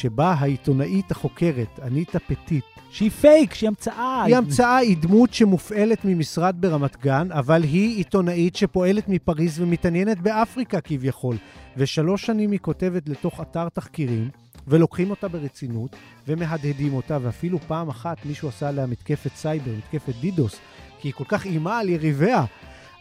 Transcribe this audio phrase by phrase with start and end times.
[0.00, 4.22] שבה העיתונאית החוקרת, אניטה פטיט, שהיא פייק, שהיא המצאה.
[4.24, 10.80] היא המצאה, היא דמות שמופעלת ממשרד ברמת גן, אבל היא עיתונאית שפועלת מפריז ומתעניינת באפריקה
[10.80, 11.36] כביכול.
[11.76, 14.30] ושלוש שנים היא כותבת לתוך אתר תחקירים,
[14.68, 15.96] ולוקחים אותה ברצינות,
[16.28, 20.56] ומהדהדים אותה, ואפילו פעם אחת מישהו עשה עליה מתקפת סייבר, מתקפת DDoS,
[21.00, 22.44] כי היא כל כך אימה על יריביה.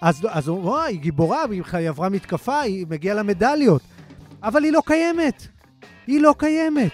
[0.02, 1.44] אז, אז הוא אומר, היא גיבורה,
[1.74, 3.82] היא עברה מתקפה, היא מגיעה לה מדליות.
[4.44, 5.48] אבל היא לא קיימת.
[6.08, 6.92] היא לא קיימת.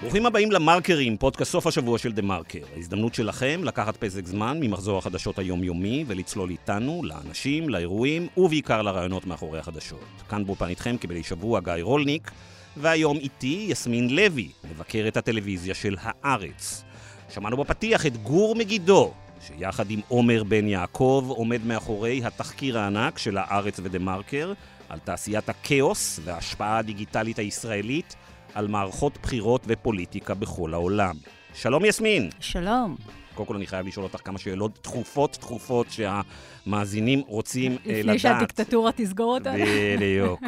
[0.00, 2.58] ברוכים הבאים למרקרים, פודקאסט סוף השבוע של דה מרקר.
[2.76, 9.58] ההזדמנות שלכם לקחת פסק זמן ממחזור החדשות היומיומי ולצלול איתנו לאנשים, לאירועים ובעיקר לרעיונות מאחורי
[9.58, 10.04] החדשות.
[10.28, 12.30] כאן באופן איתכם כבדי שבוע גיא רולניק,
[12.76, 16.84] והיום איתי יסמין לוי, מבקרת הטלוויזיה של הארץ.
[17.28, 19.12] שמענו בפתיח את גור מגידו,
[19.46, 24.52] שיחד עם עומר בן יעקב עומד מאחורי התחקיר הענק של הארץ ודה מרקר
[24.88, 28.16] על תעשיית הכאוס וההשפעה הדיגיטלית הישראלית
[28.54, 31.14] על מערכות בחירות ופוליטיקה בכל העולם.
[31.54, 32.30] שלום יסמין.
[32.40, 32.96] שלום.
[33.34, 38.04] קודם כל אני חייב לשאול אותך כמה שאלות דחופות דחופות שהמאזינים רוצים לפני לדעת.
[38.04, 39.64] לפני שהדיקטטורה תסגור אותנו.
[39.96, 40.40] בדיוק.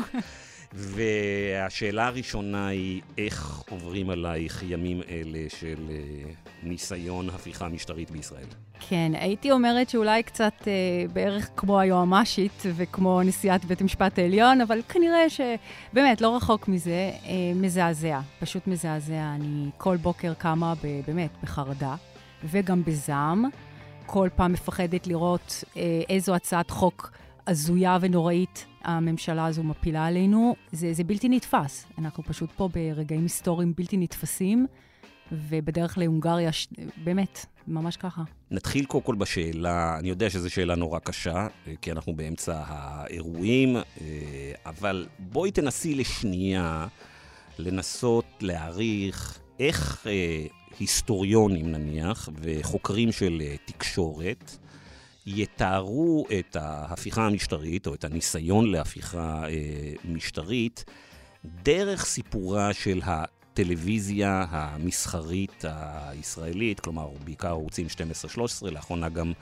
[0.75, 8.47] והשאלה הראשונה היא, איך עוברים עלייך ימים אלה של uh, ניסיון הפיכה משטרית בישראל?
[8.89, 10.67] כן, הייתי אומרת שאולי קצת uh,
[11.13, 17.29] בערך כמו היועמ"שית וכמו נשיאת בית המשפט העליון, אבל כנראה שבאמת, לא רחוק מזה, uh,
[17.55, 18.21] מזעזע.
[18.41, 19.35] פשוט מזעזע.
[19.35, 21.95] אני כל בוקר קמה ב, באמת בחרדה,
[22.45, 23.45] וגם בזעם.
[24.07, 25.77] כל פעם מפחדת לראות uh,
[26.09, 27.11] איזו הצעת חוק
[27.47, 31.87] הזויה ונוראית הממשלה הזו מפילה עלינו, זה, זה בלתי נתפס.
[31.99, 34.67] אנחנו פשוט פה ברגעים היסטוריים בלתי נתפסים,
[35.33, 36.69] ובדרך להונגריה, ש...
[37.05, 38.23] באמת, ממש ככה.
[38.51, 41.47] נתחיל קודם כל בשאלה, אני יודע שזו שאלה נורא קשה,
[41.81, 43.77] כי אנחנו באמצע האירועים,
[44.67, 46.87] אבל בואי תנסי לשנייה
[47.59, 50.07] לנסות להעריך איך
[50.81, 54.57] היסטוריונים נניח, וחוקרים של תקשורת,
[55.27, 60.85] יתארו את ההפיכה המשטרית, או את הניסיון להפיכה אה, משטרית,
[61.63, 67.87] דרך סיפורה של הטלוויזיה המסחרית הישראלית, כלומר, בעיקר ערוצים
[68.63, 69.33] 12-13, לאחרונה גם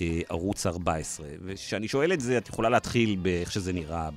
[0.00, 1.26] אה, ערוץ 14.
[1.44, 4.08] וכשאני שואל את זה, את יכולה להתחיל באיך שזה נראה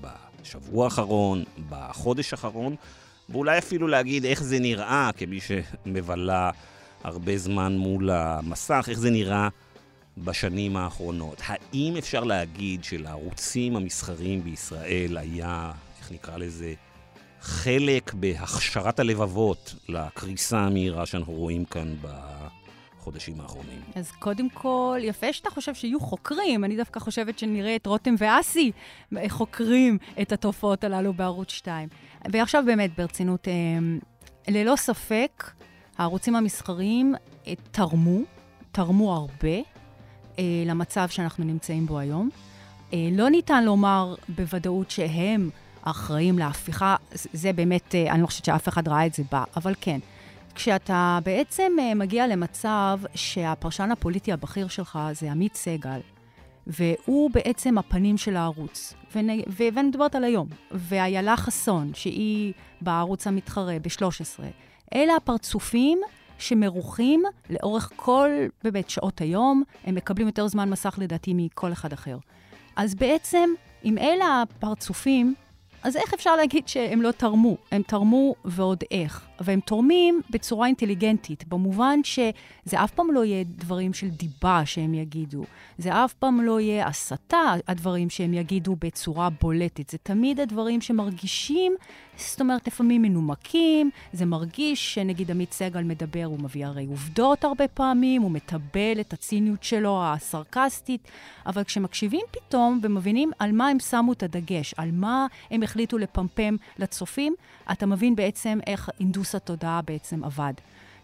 [0.41, 2.75] בשבוע האחרון, בחודש האחרון,
[3.29, 6.51] ואולי אפילו להגיד איך זה נראה כמי שמבלה
[7.03, 9.49] הרבה זמן מול המסך, איך זה נראה
[10.17, 11.41] בשנים האחרונות.
[11.45, 16.73] האם אפשר להגיד שלערוצים המסחריים בישראל היה, איך נקרא לזה,
[17.41, 23.81] חלק בהכשרת הלבבות לקריסה המהירה שאנחנו רואים כאן בחודשים האחרונים?
[23.95, 26.63] אז קודם כל, יפה שאתה חושב שיהיו חוקרים.
[26.63, 28.71] אני דווקא חושבת שנראה את רותם ואסי
[29.29, 31.89] חוקרים את התופעות הללו בערוץ 2.
[32.31, 33.47] ועכשיו באמת, ברצינות,
[34.47, 35.51] ללא ספק,
[35.97, 37.15] הערוצים המסחריים
[37.71, 38.19] תרמו,
[38.71, 39.74] תרמו הרבה.
[40.39, 42.29] אה, למצב שאנחנו נמצאים בו היום.
[42.93, 45.49] אה, לא ניתן לומר בוודאות שהם
[45.81, 49.73] אחראים להפיכה, זה באמת, אה, אני לא חושבת שאף אחד ראה את זה בה, אבל
[49.81, 49.99] כן.
[50.55, 55.99] כשאתה בעצם אה, מגיע למצב שהפרשן הפוליטי הבכיר שלך זה עמית סגל,
[56.67, 59.29] והוא בעצם הפנים של הערוץ, ונ...
[59.47, 64.43] ואני מדברת על היום, ואיילה חסון, שהיא בערוץ המתחרה ב-13,
[64.95, 65.99] אלה הפרצופים
[66.37, 68.29] שמרוחים לאורך כל,
[68.63, 72.17] באמת, שעות היום, הם מקבלים יותר זמן מסך לדעתי מכל אחד אחר.
[72.75, 73.49] אז בעצם,
[73.85, 75.35] אם אלה הפרצופים,
[75.85, 77.57] אז איך אפשר להגיד שהם לא תרמו?
[77.71, 79.27] הם תרמו ועוד איך.
[79.39, 85.43] והם תורמים בצורה אינטליגנטית, במובן שזה אף פעם לא יהיה דברים של דיבה שהם יגידו.
[85.77, 89.89] זה אף פעם לא יהיה הסתה, הדברים שהם יגידו בצורה בולטת.
[89.89, 91.75] זה תמיד הדברים שמרגישים,
[92.17, 97.67] זאת אומרת, לפעמים מנומקים, זה מרגיש שנגיד עמית סגל מדבר, הוא מביא הרי עובדות הרבה
[97.67, 101.07] פעמים, הוא מטבל את הציניות שלו, הסרקסטית,
[101.45, 106.55] אבל כשמקשיבים פתאום ומבינים על מה הם שמו את הדגש, על מה הם החליטו לפמפם
[106.79, 107.35] לצופים,
[107.71, 110.53] אתה מבין בעצם איך הנדוס התודעה בעצם עבד.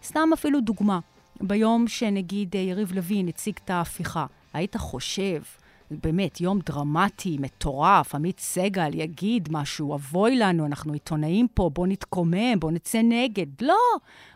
[0.04, 0.98] סתם אפילו דוגמה,
[1.40, 5.42] ביום שנגיד יריב לוין הציג את ההפיכה, היית חושב,
[5.90, 12.60] באמת, יום דרמטי, מטורף, עמית סגל יגיד משהו, אבוי לנו, אנחנו עיתונאים פה, בוא נתקומם,
[12.60, 13.46] בוא נצא נגד.
[13.60, 13.78] לא,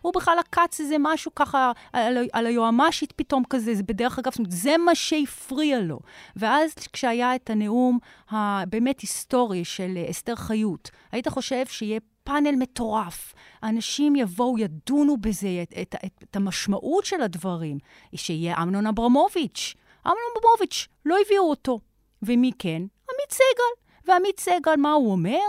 [0.00, 4.76] הוא בכלל עקץ איזה משהו ככה על, על היועמ"שית פתאום כזה, זה בדרך אגב, זה
[4.78, 6.00] מה שהפריע לו.
[6.36, 7.98] ואז כשהיה את הנאום
[8.30, 13.34] הבאמת היסטורי של אסתר חיות, היית חושב שיהיה פאנל מטורף.
[13.62, 17.78] אנשים יבואו, ידונו בזה, את, את, את, את המשמעות של הדברים.
[18.14, 19.74] שיהיה אמנון אברמוביץ'.
[20.06, 21.80] אמנון אברמוביץ', לא הביאו אותו.
[22.22, 22.82] ומי כן?
[22.82, 23.86] עמית סגל.
[24.06, 25.44] ועמית סגל, מה הוא אומר?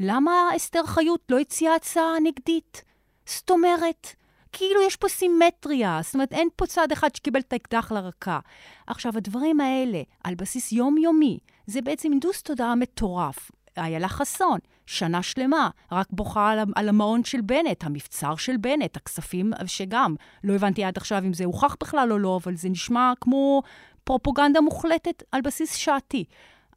[0.00, 2.84] למה אסתר חיות לא הציעה הצעה נגדית?
[3.26, 4.06] זאת אומרת,
[4.52, 8.38] כאילו יש פה סימטריה, זאת אומרת, אין פה צד אחד שקיבל את האקדח לרקה.
[8.86, 13.50] עכשיו, הדברים האלה, על בסיס יומיומי, זה בעצם הנדוס תודעה מטורף.
[13.76, 19.52] איילה חסון, שנה שלמה, רק בוכה על, על המעון של בנט, המבצר של בנט, הכספים
[19.66, 23.62] שגם, לא הבנתי עד עכשיו אם זה הוכח בכלל או לא, אבל זה נשמע כמו
[24.04, 26.24] פרופוגנדה מוחלטת על בסיס שעתי.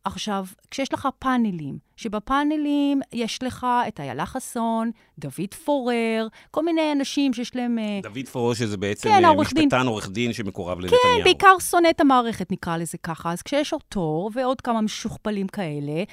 [0.05, 7.33] עכשיו, כשיש לך פאנלים, שבפאנלים יש לך את איילה חסון, דוד פורר, כל מיני אנשים
[7.33, 7.79] שיש להם...
[7.79, 9.33] אה, דוד פורר, שזה בעצם כן, אה.
[9.33, 11.03] משפטן, עורך דין שמקורב לנתניהו.
[11.17, 13.31] כן, בעיקר שונא את המערכת, נקרא לזה ככה.
[13.31, 16.03] אז כשיש אותו ועוד כמה משוכפלים כאלה,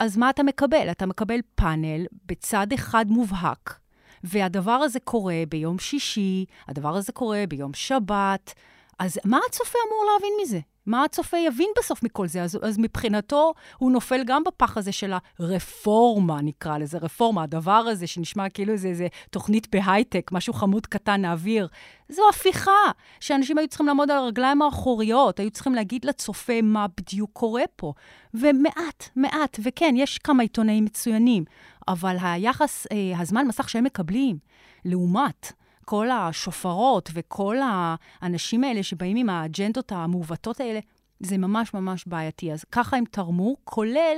[0.00, 0.88] אז מה אתה מקבל?
[0.90, 3.78] אתה מקבל פאנל בצד אחד מובהק,
[4.24, 8.54] והדבר הזה קורה ביום שישי, הדבר הזה קורה ביום שבת,
[9.02, 10.60] אז מה הצופה אמור להבין מזה?
[10.86, 12.42] מה הצופה יבין בסוף מכל זה?
[12.42, 18.06] אז, אז מבחינתו, הוא נופל גם בפח הזה של הרפורמה, נקרא לזה, רפורמה, הדבר הזה
[18.06, 21.68] שנשמע כאילו זה איזה תוכנית בהייטק, משהו חמוד קטן, נעביר.
[22.08, 22.70] זו הפיכה,
[23.20, 27.92] שאנשים היו צריכים לעמוד על הרגליים האחוריות, היו צריכים להגיד לצופה מה בדיוק קורה פה.
[28.34, 31.44] ומעט, מעט, וכן, יש כמה עיתונאים מצוינים,
[31.88, 34.38] אבל היחס, אה, הזמן מסך שהם מקבלים,
[34.84, 35.52] לעומת
[35.84, 37.56] כל השופרות וכל
[38.22, 40.80] האנשים האלה שבאים עם האג'נדות המעוותות האלה,
[41.20, 42.52] זה ממש ממש בעייתי.
[42.52, 44.16] אז ככה הם תרמו, כולל,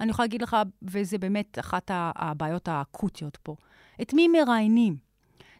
[0.00, 3.56] אני יכולה להגיד לך, וזה באמת אחת הבעיות האקוטיות פה,
[4.02, 5.06] את מי מראיינים?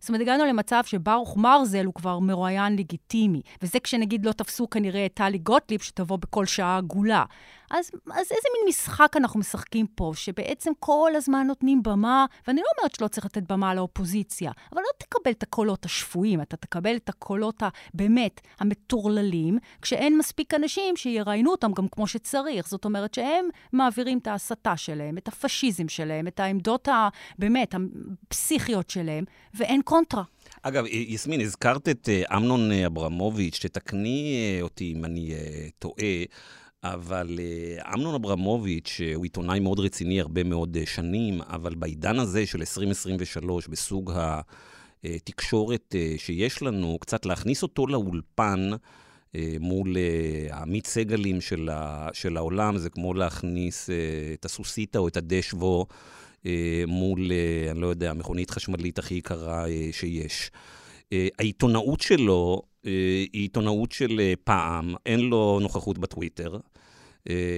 [0.01, 5.07] זאת אומרת, הגענו למצב שברוך מרזל הוא כבר מרואיין לגיטימי, וזה כשנגיד לא תפסו כנראה
[5.07, 7.25] את טלי גוטליב שתבוא בכל שעה עגולה.
[7.71, 12.67] אז, אז איזה מין משחק אנחנו משחקים פה, שבעצם כל הזמן נותנים במה, ואני לא
[12.79, 17.09] אומרת שלא צריך לתת במה לאופוזיציה, אבל לא תקבל את הקולות השפויים, אתה תקבל את
[17.09, 22.69] הקולות הבאמת המטורללים, כשאין מספיק אנשים שיראיינו אותם גם כמו שצריך.
[22.69, 29.25] זאת אומרת שהם מעבירים את ההסתה שלהם, את הפשיזם שלהם, את העמדות הבאמת הפסיכיות שלהם,
[29.55, 30.23] ואין קונטרה.
[30.63, 35.35] אגב, יסמין, הזכרת את אה, אמנון אה, אברמוביץ', תתקני אה, אותי אם אני
[35.79, 36.25] טועה.
[36.85, 37.39] אבל
[37.95, 44.13] אמנון אברמוביץ', הוא עיתונאי מאוד רציני הרבה מאוד שנים, אבל בעידן הזה של 2023, בסוג
[45.05, 48.71] התקשורת שיש לנו, קצת להכניס אותו לאולפן
[49.61, 49.97] מול
[50.51, 51.69] העמית סגלים של,
[52.13, 53.91] של העולם, זה כמו להכניס
[54.35, 55.87] את הסוסיתא או את הדשוו
[56.87, 57.33] מול,
[57.71, 60.51] אני לא יודע, המכונית חשמלית הכי יקרה שיש.
[61.39, 62.63] העיתונאות שלו
[63.33, 66.57] היא עיתונאות של פעם, אין לו נוכחות בטוויטר.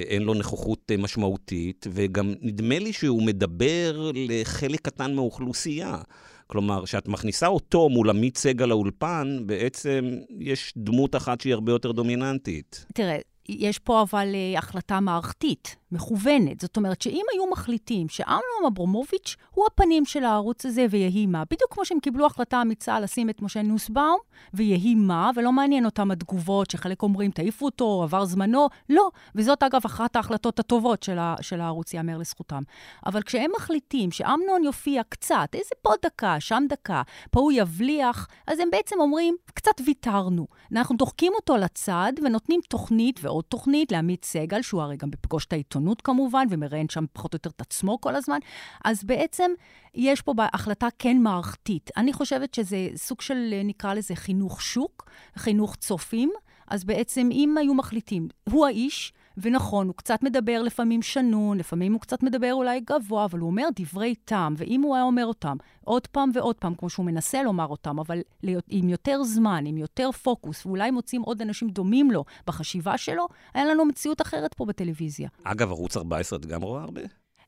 [0.07, 5.97] אין לו נוכחות משמעותית, וגם נדמה לי שהוא מדבר לחלק קטן מהאוכלוסייה.
[6.47, 11.93] כלומר, כשאת מכניסה אותו מול עמית סגל לאולפן, בעצם יש דמות אחת שהיא הרבה יותר
[11.93, 12.87] דומיננטית.
[12.95, 14.27] תראה, יש פה אבל
[14.59, 16.61] החלטה מערכתית, מכוונת.
[16.61, 21.75] זאת אומרת שאם היו מחליטים שאמנון אברמוביץ' הוא הפנים של הערוץ הזה ויהי מה, בדיוק
[21.75, 24.19] כמו שהם קיבלו החלטה אמיצה לשים את משה נוסבאום
[24.55, 29.11] ויהי מה, ולא מעניין אותם התגובות שחלק אומרים תעיפו אותו, עבר זמנו, לא.
[29.35, 32.63] וזאת אגב אחת ההחלטות הטובות של, ה, של הערוץ, ייאמר לזכותם.
[33.07, 38.59] אבל כשהם מחליטים שאמנון יופיע קצת, איזה פה דקה, שם דקה, פה הוא יבליח, אז
[38.59, 40.47] הם בעצם אומרים, קצת ויתרנו.
[40.73, 45.53] אנחנו דוחקים אותו לצד ונותנים תוכנית ועוד תוכנית לעמית סגל, שהוא הרי גם בפגוש את
[45.79, 48.39] העיתונות כמובן, ומראיין שם פחות או יותר את עצמו כל הזמן.
[48.85, 49.51] אז בעצם
[49.95, 51.91] יש פה החלטה כן מערכתית.
[51.97, 56.33] אני חושבת שזה סוג של, נקרא לזה חינוך שוק, חינוך צופים.
[56.69, 62.01] אז בעצם אם היו מחליטים, הוא האיש, ונכון, הוא קצת מדבר לפעמים שנון, לפעמים הוא
[62.01, 66.07] קצת מדבר אולי גבוה, אבל הוא אומר דברי טעם, ואם הוא היה אומר אותם עוד
[66.07, 68.21] פעם ועוד פעם, כמו שהוא מנסה לומר אותם, אבל
[68.69, 73.65] עם יותר זמן, עם יותר פוקוס, ואולי מוצאים עוד אנשים דומים לו בחשיבה שלו, היה
[73.65, 75.29] לנו מציאות אחרת פה בטלוויזיה.
[75.45, 77.01] אגב, ערוץ 14 את גם רואה הרבה?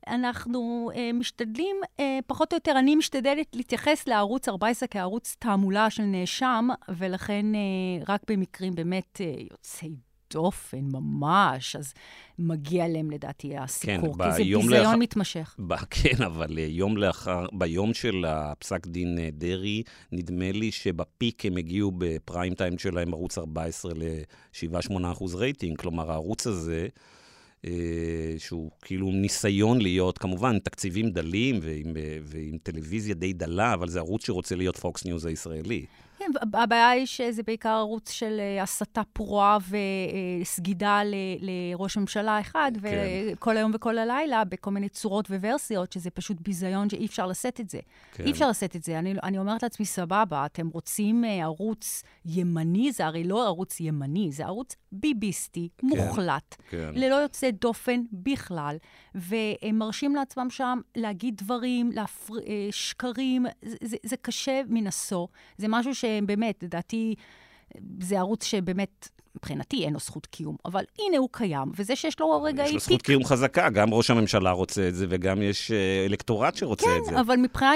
[0.07, 6.03] אנחנו uh, משתדלים, uh, פחות או יותר, אני משתדלת להתייחס לערוץ 14 כערוץ תעמולה של
[6.03, 11.93] נאשם, ולכן uh, רק במקרים באמת uh, יוצאי דופן, ממש, אז
[12.39, 14.93] מגיע להם לדעתי הסיקור, כן, כי זה ביזיון לאח...
[14.99, 15.55] מתמשך.
[15.67, 15.75] ב...
[15.95, 21.91] כן, אבל יום לאחר, ביום של הפסק דין דרעי, נדמה לי שב peak הם הגיעו
[21.97, 25.77] ב prime time שלהם, ערוץ 14 ל-7-8 אחוז רייטינג.
[25.77, 26.87] כלומר, הערוץ הזה...
[27.65, 33.99] אה, שהוא כאילו ניסיון להיות, כמובן, תקציבים דלים ועם, ועם טלוויזיה די דלה, אבל זה
[33.99, 35.85] ערוץ שרוצה להיות Fox News הישראלי.
[36.21, 39.57] כן, הבעיה היא שזה בעיקר ערוץ של אה, הסתה פרועה
[40.41, 41.01] וסגידה
[41.39, 42.97] לראש ממשלה אחד, כן.
[43.33, 47.69] וכל היום וכל הלילה, בכל מיני צורות וורסיות, שזה פשוט ביזיון שאי אפשר לשאת את
[47.69, 47.79] זה.
[48.13, 48.23] כן.
[48.25, 48.99] אי אפשר לשאת את זה.
[48.99, 54.31] אני, אני אומרת לעצמי, סבבה, אתם רוצים אה, ערוץ ימני, זה הרי לא ערוץ ימני,
[54.31, 55.87] זה ערוץ ביביסטי, כן.
[55.87, 56.91] מוחלט, כן.
[56.93, 58.77] ללא יוצא דופן בכלל,
[59.15, 62.33] והם מרשים לעצמם שם להגיד דברים, להפר...
[62.39, 65.27] אה, שקרים, זה, זה, זה קשה מנשוא.
[65.57, 67.15] זה משהו שבאמת, לדעתי,
[68.01, 72.43] זה ערוץ שבאמת, מבחינתי אין לו זכות קיום, אבל הנה הוא קיים, וזה שיש לו
[72.43, 72.67] רגעי פיק...
[72.67, 76.55] יש לו זכות קיום חזקה, גם ראש הממשלה רוצה את זה, וגם יש אה, אלקטורט
[76.55, 77.11] שרוצה כן, את זה.
[77.11, 77.71] כן, אבל מבחינה,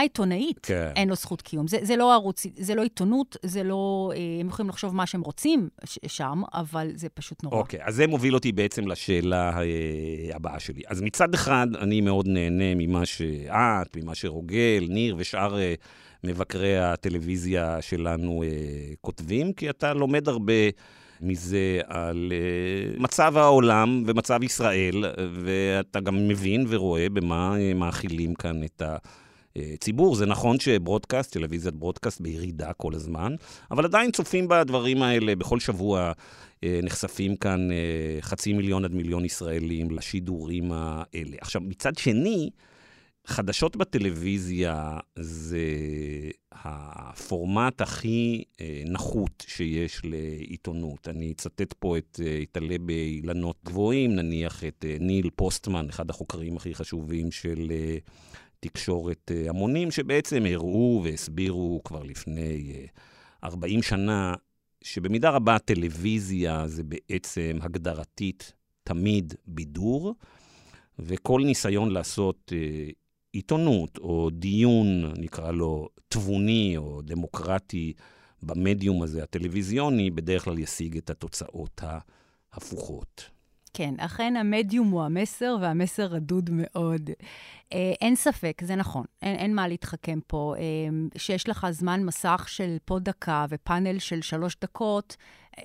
[0.00, 0.90] עיתונאית כן.
[0.96, 1.68] אין לו זכות קיום.
[1.68, 4.12] זה, זה לא ערוץ, זה לא עיתונות, זה לא...
[4.14, 5.68] אה, הם יכולים לחשוב מה שהם רוצים
[6.06, 7.56] שם, אבל זה פשוט נורא.
[7.56, 9.64] אוקיי, אז זה מוביל אותי בעצם לשאלה אה,
[10.34, 10.82] הבאה שלי.
[10.86, 15.58] אז מצד אחד, אני מאוד נהנה ממה שאת, ממה שרוגל, ניר ושאר...
[16.24, 18.48] מבקרי הטלוויזיה שלנו אה,
[19.00, 20.52] כותבים, כי אתה לומד הרבה
[21.20, 25.04] מזה על אה, מצב העולם ומצב ישראל,
[25.44, 28.96] ואתה גם מבין ורואה במה אה, מאכילים כאן את ה...
[29.80, 30.14] ציבור.
[30.14, 33.34] זה נכון שברודקאסט, טלוויזיית ברודקאסט בירידה כל הזמן,
[33.70, 35.36] אבל עדיין צופים בדברים האלה.
[35.36, 36.12] בכל שבוע
[36.62, 37.68] נחשפים כאן
[38.20, 41.36] חצי מיליון עד מיליון ישראלים לשידורים האלה.
[41.40, 42.50] עכשיו, מצד שני,
[43.28, 45.58] חדשות בטלוויזיה זה
[46.52, 51.08] הפורמט הכי אה, נחות שיש לעיתונות.
[51.08, 56.74] אני אצטט פה את, אה, באילנות גבוהים, נניח את אה, ניל פוסטמן, אחד החוקרים הכי
[56.74, 57.72] חשובים של
[58.60, 62.86] תקשורת המונים, שבעצם הראו והסבירו כבר לפני
[63.44, 64.34] 40 שנה,
[64.82, 68.52] שבמידה רבה טלוויזיה זה בעצם הגדרתית
[68.84, 70.14] תמיד בידור,
[70.98, 72.52] וכל ניסיון לעשות
[73.32, 77.92] עיתונות או דיון, נקרא לו, תבוני או דמוקרטי
[78.42, 81.80] במדיום הזה, הטלוויזיוני, בדרך כלל ישיג את התוצאות
[82.52, 83.30] ההפוכות.
[83.74, 87.10] כן, אכן המדיום הוא המסר, והמסר רדוד מאוד.
[87.72, 90.54] אה, אין ספק, זה נכון, אין, אין מה להתחכם פה.
[90.58, 90.62] אה,
[91.16, 95.16] שיש לך זמן מסך של פה דקה ופאנל של שלוש דקות,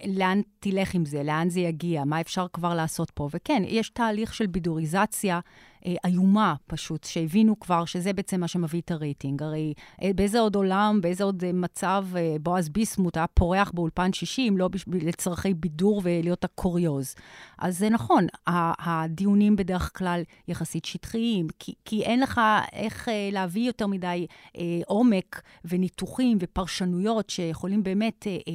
[0.08, 3.30] לאן תלך עם זה, לאן זה יגיע, מה אפשר כבר לעשות פה.
[3.34, 5.40] וכן, יש תהליך של בידוריזציה
[5.86, 9.44] אה, איומה פשוט, שהבינו כבר שזה בעצם מה שמביא את הרייטינג.
[9.44, 9.74] הרי
[10.04, 14.58] אה, באיזה עוד עולם, באיזה עוד אה, מצב אה, בועז ביסמוט היה פורח באולפן 60,
[14.58, 17.16] לא בשביל לצרכי בידור ולהיות הקוריוז.
[17.58, 22.42] אז זה נכון, הדיונים בדרך כלל יחסית שטחיים, כי, כי אין לך
[22.74, 28.54] איך אה, להביא יותר מדי אה, עומק וניתוחים ופרשנויות שיכולים באמת אה, אה,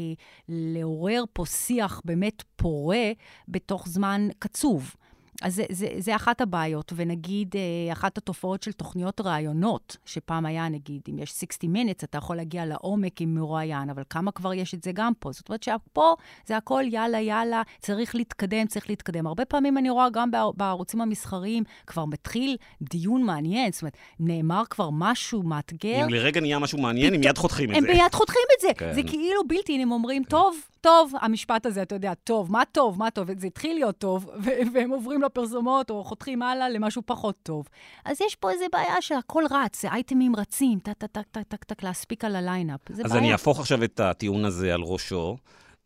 [0.49, 3.13] לעורר פה שיח באמת פורה
[3.49, 4.95] בתוך זמן קצוב.
[5.43, 10.69] אז זה, זה, זה אחת הבעיות, ונגיד, אה, אחת התופעות של תוכניות ראיונות, שפעם היה,
[10.69, 14.75] נגיד, אם יש 60 minutes, אתה יכול להגיע לעומק עם מרואיין, אבל כמה כבר יש
[14.75, 15.33] את זה גם פה?
[15.33, 16.15] זאת אומרת שפה
[16.47, 19.27] זה הכל יאללה, יאללה, צריך להתקדם, צריך להתקדם.
[19.27, 24.91] הרבה פעמים אני רואה גם בערוצים המסחריים, כבר מתחיל דיון מעניין, זאת אומרת, נאמר כבר
[24.93, 26.05] משהו מאתגר.
[26.05, 27.89] אם לרגע נהיה משהו מעניין, הם מיד חותכים את הם זה.
[27.91, 28.69] הם מיד חותכים את זה.
[28.77, 28.95] כן.
[28.95, 30.31] זה כאילו בלתי, הם אומרים, כן.
[30.31, 34.31] טוב, טוב, המשפט הזה, אתה יודע, טוב, מה טוב, מה טוב, זה התחיל להיות טוב,
[34.73, 37.69] והם עוברים לפרסומות או חותכים הלאה למשהו פחות טוב.
[38.05, 41.83] אז יש פה איזו בעיה שהכל רץ, זה אייטמים רצים, טק, טק, טק, טק, טק,
[41.83, 42.81] להספיק על ה lineup.
[42.91, 43.19] אז בעיה.
[43.19, 45.37] אני אהפוך עכשיו את הטיעון הזה על ראשו,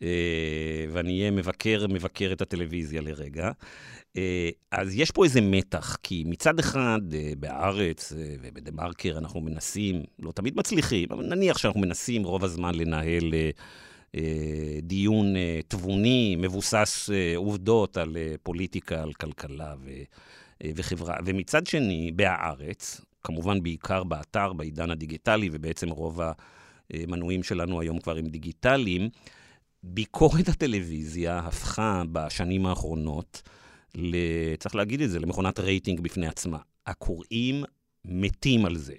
[0.02, 3.50] אה, ואני אהיה מבקר, מבקר את הטלוויזיה לרגע.
[4.16, 10.32] אה, אז יש פה איזה מתח, כי מצד אחד, אה, בהארץ ובדה-מרקר אנחנו מנסים, לא
[10.32, 13.34] תמיד מצליחים, אבל נניח שאנחנו מנסים רוב הזמן לנהל...
[14.14, 19.90] אה, דיון אה, תבוני, מבוסס אה, עובדות על פוליטיקה, על כלכלה ו,
[20.76, 21.16] וחברה.
[21.24, 26.20] ומצד שני, בהארץ, כמובן בעיקר באתר, בעידן הדיגיטלי, ובעצם רוב
[26.90, 29.08] המנויים שלנו היום כבר הם דיגיטליים,
[29.82, 33.42] ביקורת הטלוויזיה הפכה בשנים האחרונות.
[34.58, 36.58] צריך להגיד את זה, למכונת רייטינג בפני עצמה.
[36.86, 37.64] הקוראים
[38.04, 38.94] מתים על זה.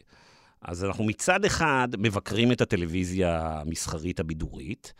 [0.63, 4.93] אז אנחנו מצד אחד מבקרים את הטלוויזיה המסחרית הבידורית,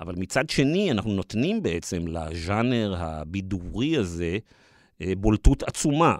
[0.00, 4.38] אבל מצד שני אנחנו נותנים בעצם לז'אנר הבידורי הזה
[5.02, 6.16] אה, בולטות עצומה.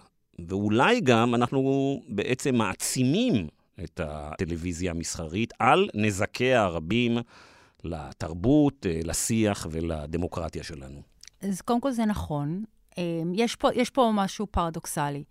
[0.48, 3.48] ואולי גם אנחנו בעצם מעצימים
[3.84, 7.18] את הטלוויזיה המסחרית על נזקיה הרבים
[7.84, 11.02] לתרבות, אה, לשיח ולדמוקרטיה שלנו.
[11.42, 12.64] אז קודם כל זה נכון.
[12.98, 13.02] אה,
[13.34, 15.24] יש פה, יש פה משהו פרדוקסלי.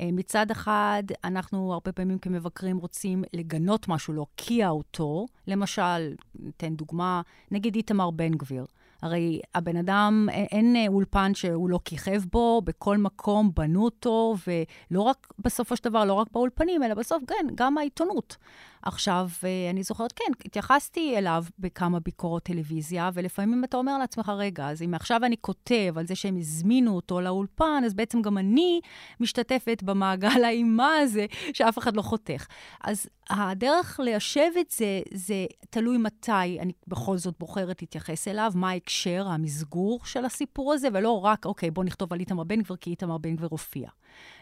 [0.00, 5.26] אה, מצד אחד, אנחנו הרבה פעמים כמבקרים רוצים לגנות משהו, להוקיע אותו.
[5.46, 8.66] למשל, ניתן דוגמה, נגיד איתמר בן גביר.
[9.02, 15.32] הרי הבן אדם, אין אולפן שהוא לא כיכב בו, בכל מקום בנו אותו, ולא רק,
[15.38, 18.36] בסופו של דבר, לא רק באולפנים, אלא בסוף, כן, גם העיתונות.
[18.82, 24.68] עכשיו, אה, אני זוכרת, כן, התייחסתי אליו בכמה ביקורות טלוויזיה, ולפעמים אתה אומר לעצמך, רגע,
[24.68, 28.80] אז אם עכשיו אני כותב על זה שהם הזמינו אותו לאולפן, אז בעצם גם אני
[29.20, 32.46] משתתפת במעגל האימה הזה, שאף אחד לא חותך.
[32.84, 38.70] אז הדרך ליישב את זה, זה תלוי מתי אני בכל זאת בוחרת להתייחס אליו, מה
[38.70, 42.90] ההקשר, המסגור של הסיפור הזה, ולא רק, אוקיי, בוא נכתוב על איתמר בן גביר, כי
[42.90, 43.88] איתמר בן גביר הופיע.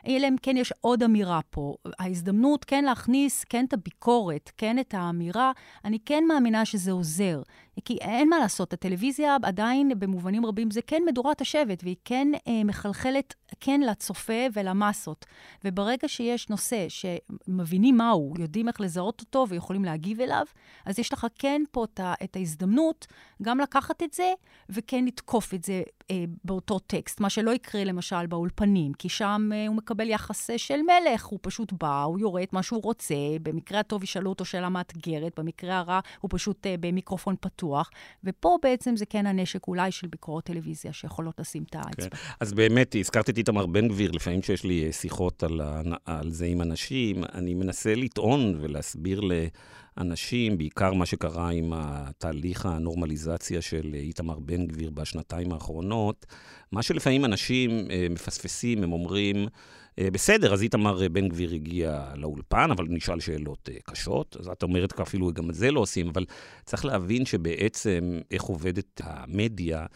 [0.07, 1.75] אלא אם כן יש עוד אמירה פה.
[1.99, 5.53] ההזדמנות כן להכניס, כן את הביקורת, כן את האמירה,
[5.85, 7.43] אני כן מאמינה שזה עוזר.
[7.85, 12.65] כי אין מה לעשות, הטלוויזיה עדיין במובנים רבים זה כן מדורת השבט, והיא כן אה,
[12.65, 15.27] מחלחלת כן לצופה ולמסות.
[15.65, 20.45] וברגע שיש נושא שמבינים מהו, יודעים איך לזהות אותו ויכולים להגיב אליו,
[20.85, 21.85] אז יש לך כן פה
[22.25, 23.07] את, ההזדמנות
[23.43, 24.33] גם לקחת את זה
[24.69, 29.67] וכן לתקוף את זה אה, באותו טקסט, מה שלא יקרה למשל באולפנים, כי שם אה,
[29.67, 33.81] הוא מקבל יחס של מלך, הוא פשוט בא, הוא יורה את מה שהוא רוצה, במקרה
[33.81, 37.91] הטוב ישאלו אותו שאלה מאתגרת, במקרה הרע הוא פשוט אה, במיקרופון פתוח,
[38.25, 42.09] ופה בעצם זה כן הנשק אולי של ביקורות טלוויזיה שיכולות לשים את האצבע.
[42.09, 42.17] כן.
[42.41, 45.61] אז באמת, הזכרת את איתמר בן גביר, לפעמים כשיש לי אה, שיחות על,
[46.05, 49.33] על זה עם אנשים, אני מנסה לטעון ולהסביר ל...
[49.99, 56.27] אנשים, בעיקר מה שקרה עם התהליך הנורמליזציה של איתמר בן גביר בשנתיים האחרונות,
[56.73, 59.47] מה שלפעמים אנשים אה, מפספסים, הם אומרים,
[59.99, 64.37] אה, בסדר, אז איתמר בן גביר הגיע לאולפן, אבל נשאל שאלות אה, קשות.
[64.41, 66.25] אז את אומרת, אפילו גם את זה לא עושים, אבל
[66.65, 69.87] צריך להבין שבעצם איך עובדת המדיה,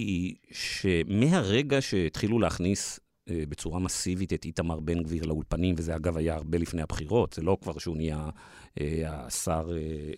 [0.00, 6.34] היא שמהרגע שהתחילו להכניס אה, בצורה מסיבית את איתמר בן גביר לאולפנים, וזה אגב היה
[6.34, 8.30] הרבה לפני הבחירות, זה לא כבר שהוא נהיה
[8.80, 9.70] אה, השר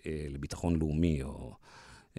[0.06, 1.54] אה, לביטחון לאומי, או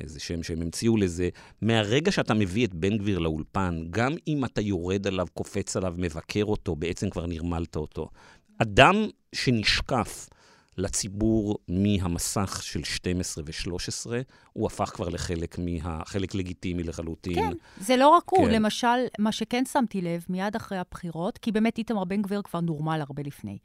[0.02, 1.30] איזה שם שהם המציאו לזה.
[1.62, 6.44] מהרגע שאתה מביא את בן גביר לאולפן, גם אם אתה יורד עליו, קופץ עליו, מבקר
[6.44, 8.10] אותו, בעצם כבר נרמלת אותו.
[8.58, 8.96] אדם
[9.36, 10.30] שנשקף
[10.78, 14.12] לציבור מהמסך של 12 ו-13,
[14.54, 16.02] הוא הפך כבר לחלק מה...
[16.06, 17.36] חלק לגיטימי לחלוטין.
[17.36, 18.38] כן, זה לא רק כן.
[18.38, 18.50] הוא.
[18.50, 18.88] למשל,
[19.20, 23.24] מה שכן שמתי לב, מיד אחרי הבחירות, כי באמת איתמר בן גביר כבר נורמל הרבה
[23.24, 23.58] לפני,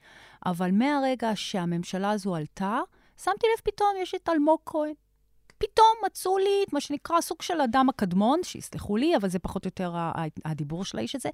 [0.46, 2.80] אבל מהרגע שהממשלה הזו עלתה,
[3.24, 4.92] שמתי לב פתאום, יש את אלמוג כהן.
[5.58, 9.64] פתאום מצאו לי את מה שנקרא סוג של אדם הקדמון, שיסלחו לי, אבל זה פחות
[9.64, 9.92] או יותר
[10.44, 11.28] הדיבור של האיש הזה,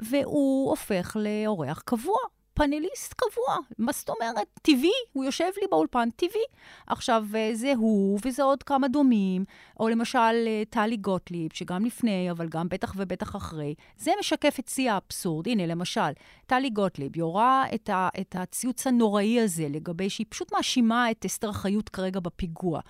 [0.00, 2.16] והוא הופך לאורח קבוע.
[2.54, 3.56] פאנליסט קבוע.
[3.78, 4.46] מה זאת אומרת?
[4.62, 6.44] טבעי, הוא יושב לי באולפן, טבעי.
[6.86, 9.44] עכשיו, אה, זה הוא וזה עוד כמה דומים,
[9.80, 13.74] או למשל אה, טלי גוטליב, שגם לפני, אבל גם בטח ובטח אחרי.
[13.96, 15.48] זה משקף את שיא האבסורד.
[15.48, 16.12] הנה, למשל,
[16.46, 21.52] טלי גוטליב יורה את, ה, את הציוץ הנוראי הזה לגבי שהיא פשוט מאשימה את אסתר
[21.52, 22.80] חיות כרגע בפיגוע.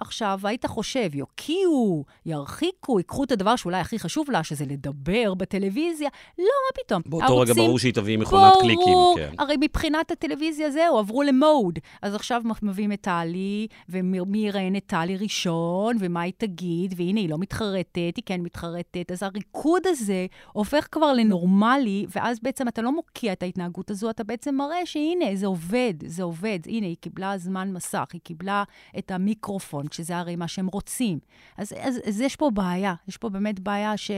[0.00, 6.08] עכשיו, היית חושב, יוקיעו, ירחיקו, ייקחו את הדבר שאולי הכי חשוב לה, שזה לדבר בטלוויזיה.
[6.38, 7.02] לא, מה פתאום.
[7.06, 7.38] באותו.
[7.38, 9.32] רגע ברור שהיא תביא מכונת קליקים, כן.
[9.38, 11.78] הרי מבחינת הטלוויזיה זהו, עברו למוד.
[12.02, 17.28] אז עכשיו מביאים את טלי, ומי יראיין את טלי ראשון, ומה היא תגיד, והנה, היא
[17.28, 19.12] לא מתחרטת, היא כן מתחרטת.
[19.12, 24.24] אז הריקוד הזה הופך כבר לנורמלי, ואז בעצם אתה לא מוקיע את ההתנהגות הזו, אתה
[24.24, 26.58] בעצם מראה שהנה, זה עובד, זה עובד.
[26.66, 28.64] הנה, היא קיבלה זמן מסך, היא קיבלה
[28.98, 29.87] את המיקרופון.
[29.88, 31.18] פונט, שזה הרי מה שהם רוצים.
[31.56, 34.10] אז, אז, אז יש פה בעיה, יש פה באמת בעיה ש,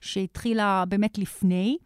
[0.00, 1.78] שהתחילה באמת לפני.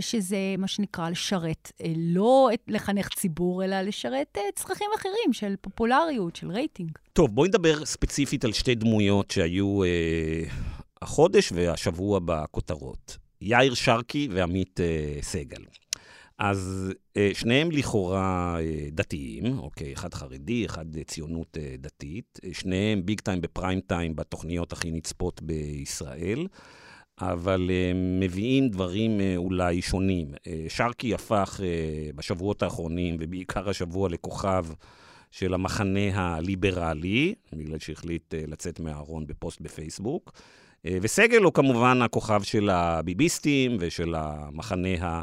[0.00, 6.36] שזה מה שנקרא לשרת, אה, לא לחנך ציבור, אלא לשרת אה, צרכים אחרים של פופולריות,
[6.36, 6.90] של רייטינג.
[7.12, 9.88] טוב, בואי נדבר ספציפית על שתי דמויות שהיו אה,
[11.02, 13.16] החודש והשבוע בכותרות.
[13.40, 15.62] יאיר שרקי ועמית אה, סגל.
[16.44, 23.20] אז אה, שניהם לכאורה אה, דתיים, אוקיי, אחד חרדי, אחד ציונות אה, דתית, שניהם ביג
[23.20, 26.46] טיים בפריים טיים בתוכניות הכי נצפות בישראל,
[27.20, 27.70] אבל
[28.20, 30.28] מביאים דברים אולי שונים.
[30.68, 31.60] שרקי הפך
[32.14, 34.66] בשבועות האחרונים, ובעיקר השבוע, לכוכב
[35.30, 40.32] של המחנה הליברלי, בגלל שהחליט לצאת מהארון בפוסט בפייסבוק.
[40.84, 45.22] וסגל הוא כמובן הכוכב של הביביסטים ושל המחנה ה...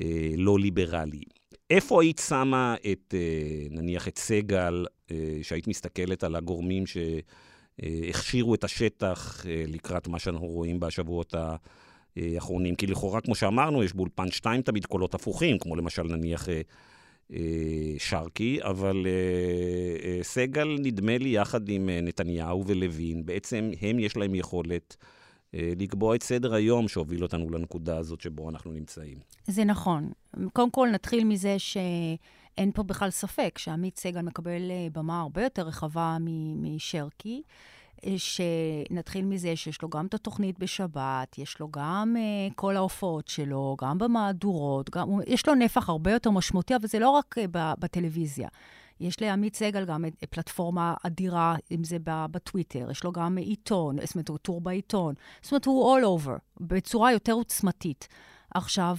[0.00, 1.22] אה, לא ליברלי.
[1.70, 8.64] איפה היית שמה את, אה, נניח, את סגל, אה, שהיית מסתכלת על הגורמים שהכשירו את
[8.64, 11.34] השטח לקראת מה שאנחנו רואים בשבועות
[12.16, 12.74] האחרונים?
[12.74, 16.48] כי לכאורה, כמו שאמרנו, יש באולפן שתיים תמיד קולות הפוכים, כמו למשל, נניח,
[17.98, 19.06] שרקי, אבל
[20.22, 25.17] סגל, נדמה לי, יחד עם נתניהו ולוין, בעצם הם, יש להם יכולת אה,
[25.54, 29.18] לקבוע את סדר היום שהוביל אותנו לנקודה הזאת שבו אנחנו נמצאים.
[29.46, 30.10] זה נכון.
[30.52, 35.62] קודם כל, נתחיל מזה שאין פה בכלל ספק שעמית סגל מקבל אה, במה הרבה יותר
[35.62, 36.16] רחבה
[36.62, 37.42] משרקי.
[38.06, 43.28] אה, שנתחיל מזה שיש לו גם את התוכנית בשבת, יש לו גם uh, כל ההופעות
[43.28, 47.42] שלו, גם במהדורות, גם, יש לו נפח הרבה יותר משמעותי, אבל זה לא רק uh,
[47.54, 48.48] בטלוויזיה.
[49.00, 54.28] יש לעמית סגל גם פלטפורמה אדירה, אם זה בטוויטר, יש לו גם עיתון, זאת אומרת,
[54.28, 55.14] הוא טור בעיתון.
[55.42, 58.08] זאת אומרת, הוא all over, בצורה יותר עוצמתית.
[58.54, 58.96] עכשיו,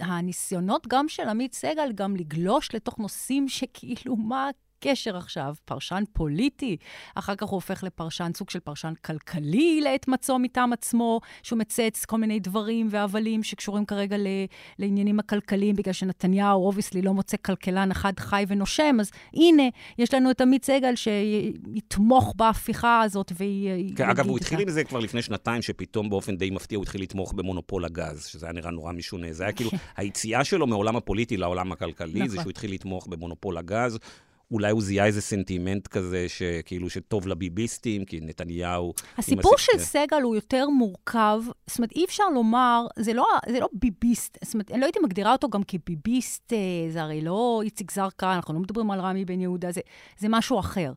[0.00, 4.50] הניסיונות גם של עמית סגל, גם לגלוש לתוך נושאים שכאילו, מה
[4.86, 5.54] הקשר עכשיו?
[5.64, 6.76] פרשן פוליטי,
[7.14, 12.04] אחר כך הוא הופך לפרשן, סוג של פרשן כלכלי לעת מצוא מטעם עצמו, שהוא מצייץ
[12.04, 14.26] כל מיני דברים והבלים שקשורים כרגע ל,
[14.78, 19.62] לעניינים הכלכליים, בגלל שנתניהו obviously לא מוצא כלכלן אחד חי ונושם, אז הנה,
[19.98, 23.96] יש לנו את עמית סגל שיתמוך בהפיכה הזאת ויגיד...
[23.96, 27.02] כן, אגב, הוא התחיל עם זה כבר לפני שנתיים, שפתאום באופן די מפתיע הוא התחיל
[27.02, 29.32] לתמוך במונופול הגז, שזה היה נראה נורא משונה.
[29.32, 32.28] זה היה כאילו, היציאה שלו מעולם הפוליטי לעולם הכלכלי, נכון.
[32.28, 33.98] זה שהוא התחיל לתמוך במונופול הגז.
[34.50, 38.94] אולי הוא זיהה איזה סנטימנט כזה, שכאילו שטוב לביביסטים, כי נתניהו...
[39.18, 39.60] הסיפור הס...
[39.60, 44.38] של סגל הוא יותר מורכב, זאת אומרת, אי אפשר לומר, זה לא, זה לא ביביסט,
[44.44, 46.58] זאת אומרת, אני לא הייתי מגדירה אותו גם כביביסט, אה,
[46.90, 49.80] זה הרי לא איציק זרקא, אנחנו לא מדברים על רמי בן יהודה, זה,
[50.18, 50.92] זה משהו אחר.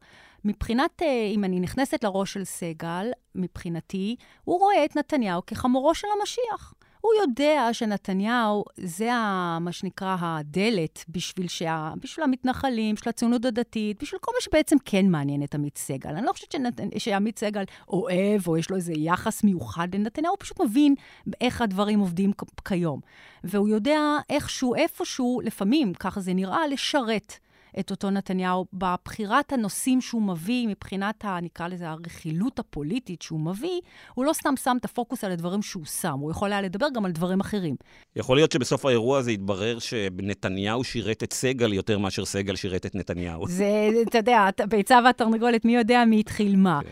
[0.45, 6.07] מבחינת, אה, אם אני נכנסת לראש של סגל, מבחינתי, הוא רואה את נתניהו כחמורו של
[6.19, 6.73] המשיח.
[7.01, 14.01] הוא יודע שנתניהו, זה ה, מה שנקרא הדלת בשביל, שה, בשביל המתנחלים, בשביל הציונות הדתית,
[14.03, 16.09] בשביל כל מה שבעצם כן מעניין את עמית סגל.
[16.09, 20.37] אני לא חושבת שנת, שעמית סגל אוהב או יש לו איזה יחס מיוחד לנתניהו, הוא
[20.39, 20.95] פשוט מבין
[21.41, 22.31] איך הדברים עובדים
[22.65, 22.99] כיום.
[23.43, 27.39] והוא יודע איכשהו, איפשהו, לפעמים, ככה זה נראה, לשרת.
[27.79, 33.79] את אותו נתניהו בבחירת הנושאים שהוא מביא, מבחינת, ה, נקרא לזה, הרכילות הפוליטית שהוא מביא,
[34.13, 37.05] הוא לא סתם שם את הפוקוס על הדברים שהוא שם, הוא יכול היה לדבר גם
[37.05, 37.75] על דברים אחרים.
[38.15, 42.95] יכול להיות שבסוף האירוע הזה יתברר שנתניהו שירת את סגל יותר מאשר סגל שירת את
[42.95, 43.47] נתניהו.
[43.47, 46.79] זה, אתה יודע, ביצה והתרנגולת, מי יודע מי התחיל מה.
[46.83, 46.89] כן.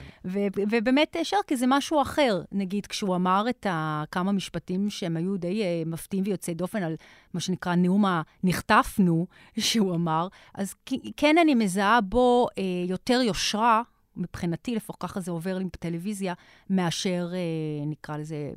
[0.71, 2.41] ובאמת, שרקי זה משהו אחר.
[2.51, 6.95] נגיד, כשהוא אמר את ה- כמה משפטים שהם היו די uh, מפתיעים ויוצאי דופן על
[7.33, 9.27] מה שנקרא נאום ה"נחטפנו",
[9.59, 10.66] שהוא אמר, אז
[11.17, 13.81] כן אני מזהה בו אה, יותר יושרה,
[14.17, 16.33] מבחינתי, לפחות ככה זה עובר לי בטלוויזיה,
[16.69, 18.49] מאשר, אה, נקרא לזה,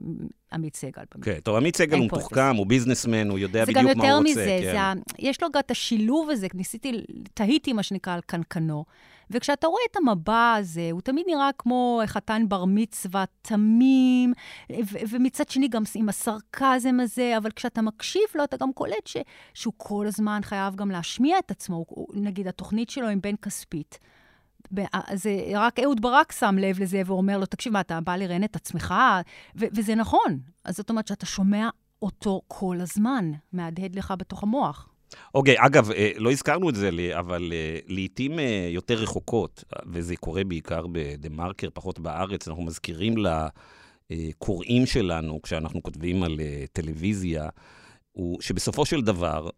[0.53, 1.03] עמית סגל.
[1.23, 4.01] כן, okay, טוב, עמית סגל הוא מתוחכם, הוא ביזנסמן, הוא יודע בדיוק מה הוא רוצה.
[4.03, 4.99] זה גם יותר מזה, כן.
[4.99, 6.93] זה, יש לו גם את השילוב הזה, ניסיתי,
[7.35, 8.85] תהיתי מה שנקרא על קנקנו.
[9.31, 14.33] וכשאתה רואה את המבע הזה, הוא תמיד נראה כמו חתן בר מצווה תמים,
[14.73, 19.17] ו- ומצד שני גם עם הסרקזם הזה, אבל כשאתה מקשיב לו, אתה גם קולט ש-
[19.55, 21.85] שהוא כל הזמן חייב גם להשמיע את עצמו.
[22.15, 23.99] נגיד, התוכנית שלו עם בן כספית.
[25.15, 28.57] זה רק אהוד ברק שם לב לזה ואומר לו, תקשיב, מה, אתה בא לראיין את
[28.57, 28.95] עצמך?
[29.57, 30.39] ו- וזה נכון.
[30.65, 31.69] אז זאת אומרת שאתה שומע
[32.03, 34.89] אותו כל הזמן, מהדהד לך בתוך המוח.
[35.35, 40.17] אוקיי, okay, אגב, אה, לא הזכרנו את זה, אבל אה, לעיתים אה, יותר רחוקות, וזה
[40.17, 43.15] קורה בעיקר בדה-מרקר, פחות בארץ, אנחנו מזכירים
[44.11, 46.41] לקוראים שלנו, כשאנחנו כותבים על
[46.73, 47.49] טלוויזיה,
[48.13, 49.49] הוא שבסופו של דבר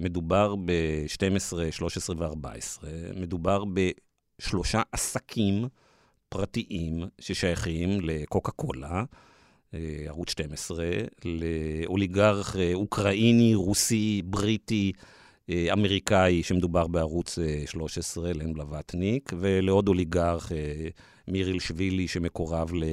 [0.00, 3.64] מדובר ב-12, 13 ו-14, מדובר
[4.38, 5.68] בשלושה עסקים
[6.28, 9.04] פרטיים ששייכים לקוקה קולה,
[9.74, 10.86] אה, ערוץ 12,
[11.24, 14.92] לאוליגרך אה, אוקראיני, רוסי, בריטי,
[15.50, 20.52] אה, אמריקאי, שמדובר בערוץ 13, לן בלווטניק, ולעוד אוליגרך,
[21.28, 22.84] מיריל שבילי, שמקורב ל,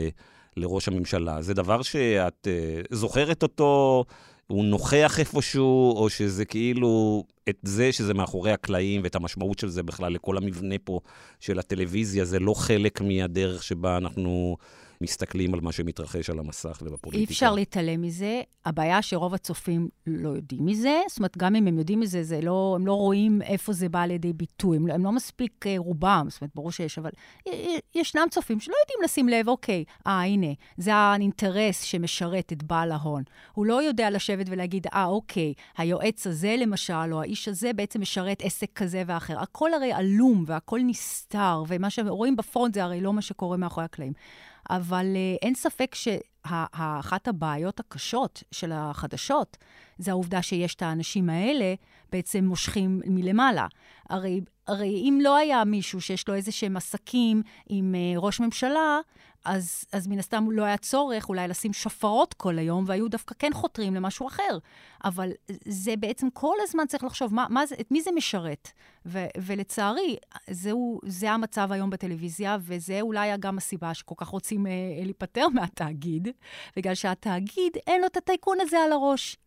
[0.57, 1.41] לראש הממשלה.
[1.41, 2.47] זה דבר שאת
[2.91, 4.05] זוכרת אותו,
[4.47, 9.83] הוא נוכח איפשהו, או שזה כאילו, את זה שזה מאחורי הקלעים, ואת המשמעות של זה
[9.83, 10.99] בכלל לכל המבנה פה
[11.39, 14.57] של הטלוויזיה, זה לא חלק מהדרך שבה אנחנו...
[15.01, 17.17] מסתכלים על מה שמתרחש על המסך ובפוליטיקה.
[17.17, 18.41] אי אפשר להתעלם מזה.
[18.65, 21.01] הבעיה שרוב הצופים לא יודעים מזה.
[21.09, 24.05] זאת אומרת, גם אם הם יודעים מזה, זה לא, הם לא רואים איפה זה בא
[24.05, 24.77] לידי ביטוי.
[24.77, 27.09] הם, הם לא מספיק uh, רובם, זאת אומרת, ברור שיש, אבל
[27.95, 33.23] ישנם צופים שלא יודעים לשים לב, אוקיי, אה, הנה, זה האינטרס שמשרת את בעל ההון.
[33.53, 38.41] הוא לא יודע לשבת ולהגיד, אה, אוקיי, היועץ הזה, למשל, או האיש הזה, בעצם משרת
[38.41, 39.39] עסק כזה ואחר.
[39.39, 44.13] הכל הרי עלום והכל נסתר, ומה שרואים בפרונט זה הרי לא מה שקורה מאחורי הקלעים.
[44.69, 49.57] אבל uh, אין ספק שאחת הבעיות הקשות של החדשות
[49.97, 51.73] זה העובדה שיש את האנשים האלה
[52.11, 53.67] בעצם מושכים מלמעלה.
[54.09, 58.99] הרי, הרי אם לא היה מישהו שיש לו איזה שהם עסקים עם uh, ראש ממשלה,
[59.45, 63.49] אז, אז מן הסתם לא היה צורך אולי לשים שופרות כל היום, והיו דווקא כן
[63.53, 64.57] חותרים למשהו אחר.
[65.03, 65.31] אבל
[65.65, 68.71] זה בעצם כל הזמן צריך לחשוב, מה, מה זה, את מי זה משרת?
[69.05, 70.15] ו, ולצערי,
[70.49, 74.71] זהו, זה המצב היום בטלוויזיה, וזה אולי גם הסיבה שכל כך רוצים אה,
[75.03, 76.27] להיפטר מהתאגיד,
[76.77, 79.37] בגלל שהתאגיד, אין לו את הטייקון הזה על הראש.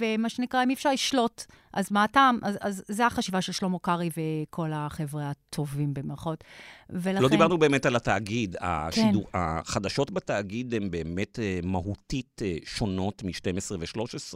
[0.00, 2.38] ומה שנקרא, אם אי אפשר לשלוט, אז מה הטעם?
[2.42, 6.44] אז, אז זה החשיבה של שלמה קרעי וכל החבר'ה הטובים במרכאות.
[6.90, 7.22] ולכן...
[7.22, 8.56] לא דיברנו באמת על התאגיד.
[8.60, 9.38] השידור, כן.
[9.38, 14.34] החדשות בתאגיד הן באמת uh, מהותית uh, שונות מ-12 ו-13,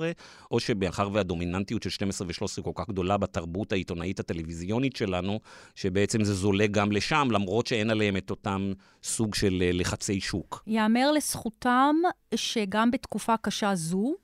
[0.51, 5.41] או שמאחר והדומיננטיות של 12 ו-13 כל כך גדולה בתרבות העיתונאית הטלוויזיונית שלנו,
[5.75, 8.73] שבעצם זה זולג גם לשם, למרות שאין עליהם את אותם
[9.03, 10.63] סוג של uh, לחצי שוק.
[10.67, 11.97] יאמר לזכותם
[12.35, 14.15] שגם בתקופה קשה זו,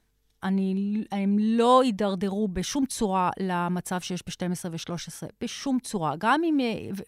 [0.43, 6.15] אני, הם לא יידרדרו בשום צורה למצב שיש ב-12 ו-13, בשום צורה.
[6.19, 6.59] גם אם,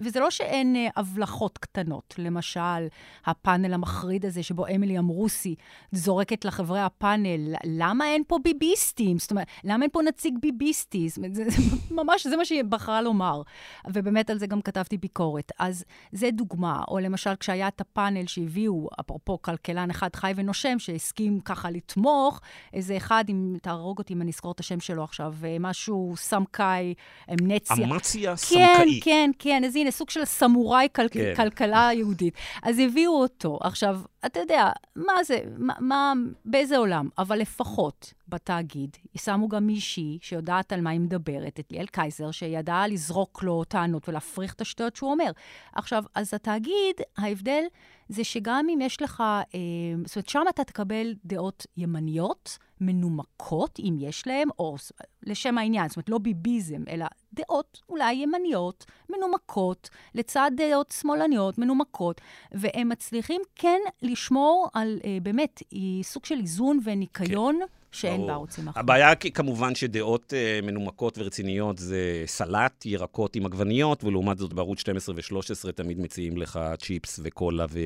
[0.01, 2.14] וזה לא שאין אה, הבלחות קטנות.
[2.18, 2.87] למשל,
[3.27, 5.55] הפאנל המחריד הזה שבו אמילי אמרוסי
[5.92, 9.18] זורקת לחברי הפאנל, למה אין פה ביביסטים?
[9.18, 11.09] זאת אומרת, למה אין פה נציג ביביסטי?
[11.09, 11.62] זאת אומרת, זה, זה
[12.03, 13.42] ממש, זה מה שהיא בחרה לומר.
[13.87, 15.53] ובאמת על זה גם כתבתי ביקורת.
[15.59, 16.83] אז זה דוגמה.
[16.88, 22.40] או למשל, כשהיה את הפאנל שהביאו, אפרופו כלכלן אחד חי ונושם, שהסכים ככה לתמוך,
[22.73, 23.22] איזה אחד...
[23.23, 26.95] אחד, אם תהרוג אותי אם אני אזכור את השם שלו עכשיו, אה, משהו סמקאי,
[27.29, 27.87] נציה.
[27.87, 28.65] אמציה סמקאי.
[28.65, 31.09] כן, כן, כן, אז הנה, סוג של סמוראי כל...
[31.11, 31.35] כן.
[31.37, 32.35] כלכלה יהודית.
[32.63, 33.59] אז הביאו אותו.
[33.63, 36.13] עכשיו, אתה יודע, מה זה, מה, מה,
[36.45, 37.09] באיזה עולם?
[37.19, 42.87] אבל לפחות בתאגיד, שמו גם מישהי שיודעת על מה היא מדברת, את ליאל קייזר, שידעה
[42.87, 45.31] לזרוק לו טענות ולהפריך את השטויות שהוא אומר.
[45.75, 47.63] עכשיו, אז התאגיד, ההבדל
[48.12, 49.59] זה שגם אם יש לך, אה,
[50.07, 54.77] זאת אומרת, שם אתה תקבל דעות ימניות, מנומקות, אם יש להם, או
[55.22, 62.20] לשם העניין, זאת אומרת, לא ביביזם, אלא דעות אולי ימניות, מנומקות, לצד דעות שמאלניות, מנומקות,
[62.53, 65.62] והם מצליחים כן לשמור על אה, באמת
[66.03, 67.59] סוג של איזון וניקיון.
[67.61, 67.82] כן.
[67.92, 68.85] שאין בערוצים אחרים.
[68.85, 75.14] הבעיה כמובן שדעות uh, מנומקות ורציניות זה סלט, ירקות עם עגבניות, ולעומת זאת בערוץ 12
[75.14, 77.78] ו-13 תמיד מציעים לך צ'יפס וקולה ו...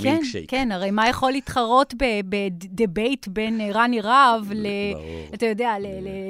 [0.00, 0.50] כן, מילקשייק.
[0.50, 1.94] כן, הרי מה יכול להתחרות
[2.28, 4.66] בדבייט בין אה, רני רהב ל...
[5.34, 5.74] אתה יודע,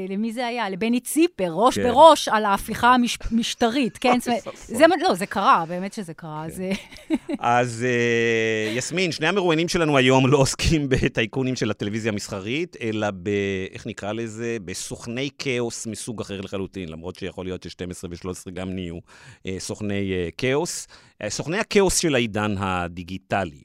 [0.08, 0.70] למי זה היה?
[0.70, 1.82] לבני ציפר, ראש כן.
[1.82, 2.94] בראש על ההפיכה
[3.30, 4.18] המשטרית, כן?
[4.66, 6.44] זה, לא, זה קרה, באמת שזה קרה.
[6.56, 7.16] כן.
[7.38, 13.28] אז אה, יסמין, שני המרואיינים שלנו היום לא עוסקים בטייקונים של הטלוויזיה המסחרית, אלא ב...
[13.72, 14.56] איך נקרא לזה?
[14.64, 18.98] בסוכני כאוס מסוג אחר לחלוטין, למרות שיכול להיות ש-12 ו-13 גם נהיו
[19.46, 20.86] אה, סוכני כאוס.
[21.28, 23.62] סוכני הכאוס של העידן הדיגיטלי.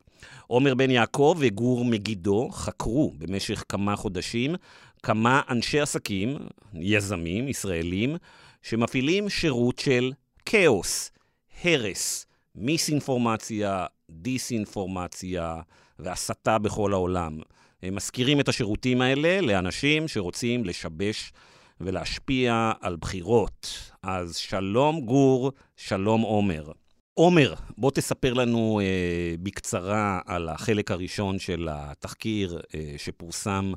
[0.48, 4.56] עומר בן יעקב וגור מגידו חקרו במשך כמה חודשים
[5.04, 6.38] כמה אנשי עסקים,
[6.74, 8.17] יזמים, ישראלים,
[8.62, 10.12] שמפעילים שירות של
[10.46, 11.12] כאוס,
[11.63, 15.62] הרס, מיסאינפורמציה, דיסאינפורמציה
[16.00, 17.39] והסתה בכל העולם.
[17.84, 21.32] הם מזכירים את השירותים האלה לאנשים שרוצים לשבש
[21.82, 23.91] ולהשפיע על בחירות.
[24.04, 26.72] אז שלום גור, שלום עומר.
[27.17, 33.71] עומר, בוא תספר לנו אה, בקצרה על החלק הראשון של התחקיר אה, שפורסם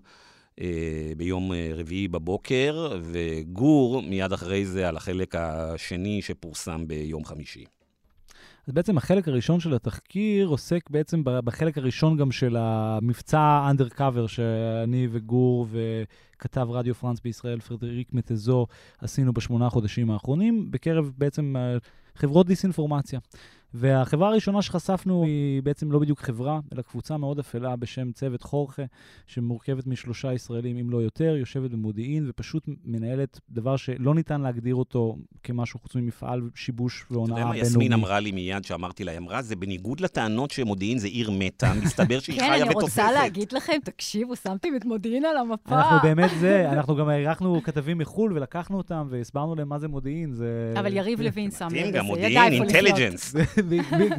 [0.61, 7.65] אה, ביום אה, רביעי בבוקר, וגור, מיד אחרי זה, על החלק השני שפורסם ביום חמישי.
[8.67, 15.09] אז בעצם החלק הראשון של התחקיר עוסק בעצם בחלק הראשון גם של המבצע אנדרקאבר שאני
[15.11, 18.67] וגור וכתב רדיו פרנס בישראל, פרדריק מטזו,
[18.99, 21.55] עשינו בשמונה חודשים האחרונים, בקרב בעצם
[22.17, 23.21] חברות דיסאינפורמציה.
[23.75, 28.83] והחברה הראשונה שחשפנו היא בעצם לא בדיוק חברה, אלא קבוצה מאוד אפלה בשם צוות חורכה,
[29.27, 35.17] שמורכבת משלושה ישראלים, אם לא יותר, יושבת במודיעין ופשוט מנהלת דבר שלא ניתן להגדיר אותו
[35.43, 37.59] כמשהו חוץ ממפעל שיבוש והונאה בינלאומי.
[37.61, 40.99] אתה יודע מה יסמין אמרה לי מיד שאמרתי לה, היא אמרה, זה בניגוד לטענות שמודיעין
[40.99, 42.65] זה עיר מתה, מסתבר שהיא חיה ותופסת.
[42.65, 45.75] כן, אני רוצה להגיד לכם, תקשיבו, שמתם את מודיעין על המפה.
[45.75, 50.33] אנחנו באמת זה, אנחנו גם אירחנו כתבים מחו"ל ולקחנו אותם והסברנו להם מה זה מודיעין,
[50.33, 50.75] זה...
[50.79, 53.60] אבל יריב לוין שם לב לזה, ידע איפה לחיות.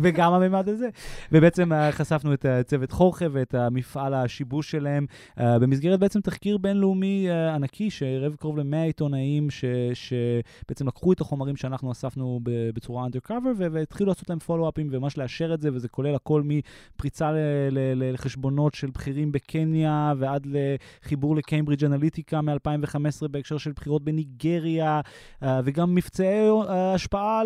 [0.01, 0.89] וגם הממד הזה.
[1.31, 5.05] ובעצם אה, חשפנו את צוות חורכה ואת המפעל השיבוש שלהם,
[5.39, 9.47] אה, במסגרת בעצם תחקיר בינלאומי אה, ענקי, שערב קרוב ל-100 עיתונאים,
[9.93, 12.39] שבעצם לקחו את החומרים שאנחנו אספנו
[12.73, 17.31] בצורה undercover, והתחילו לעשות להם פולו-אפים וממש לאשר את זה, וזה כולל הכל מפריצה
[17.95, 20.47] לחשבונות של בכירים בקניה, ועד
[21.03, 25.01] לחיבור לקיימברידג' אנליטיקה מ-2015 בהקשר של בחירות בניגריה,
[25.41, 27.41] וגם מבצעי השפעה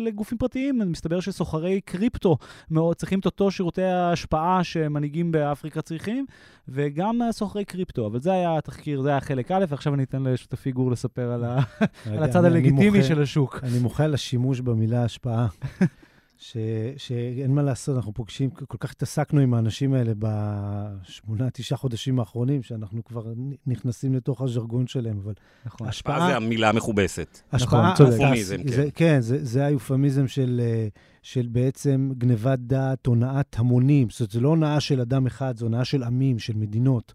[0.00, 0.80] לגופים פרטיים.
[1.02, 2.36] מסתבר שסוחרי קריפטו
[2.70, 6.26] מאוד צריכים את אותו שירותי ההשפעה שמנהיגים באפריקה צריכים,
[6.68, 8.06] וגם סוחרי קריפטו.
[8.06, 11.44] אבל זה היה התחקיר, זה היה חלק א', ועכשיו אני אתן לשותפי גור לספר על,
[11.44, 11.58] ה...
[12.06, 13.60] על הצד הלגיטימי של השוק.
[13.62, 15.46] אני מוחה על השימוש במילה השפעה.
[16.38, 16.56] ש,
[16.96, 22.62] שאין מה לעשות, אנחנו פוגשים, כל כך התעסקנו עם האנשים האלה בשמונה, תשעה חודשים האחרונים,
[22.62, 23.32] שאנחנו כבר
[23.66, 25.32] נכנסים לתוך הז'רגון שלהם, אבל
[25.66, 25.88] נכון.
[25.88, 26.14] השפעה...
[26.16, 27.40] השפעה זה המילה המכובסת.
[27.52, 28.20] השפעה, נכון, צודק.
[28.22, 28.68] יופמיזם, כן.
[28.68, 30.60] זה, כן, זה, זה היופמיזם של,
[31.22, 34.10] של בעצם גנבת דעת, הונאת המונים.
[34.10, 37.14] זאת אומרת, זו לא הונאה של אדם אחד, זו הונאה של עמים, של מדינות.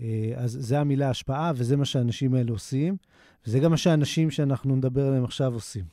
[0.00, 2.96] אה, אז זה המילה השפעה, וזה מה שהאנשים האלה עושים,
[3.46, 5.84] וזה גם מה שהאנשים שאנחנו נדבר עליהם עכשיו עושים.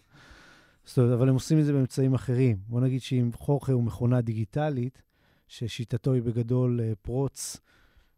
[0.86, 2.58] זאת אומרת, אבל הם עושים את זה באמצעים אחרים.
[2.67, 5.02] בוא נגיד שאם חוכר הוא מכונה דיגיטלית,
[5.48, 7.58] ששיטתו היא בגדול אה, פרוץ,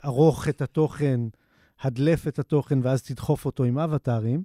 [0.05, 1.19] ארוך את התוכן,
[1.81, 4.43] הדלף את התוכן ואז תדחוף אותו עם אבטארים,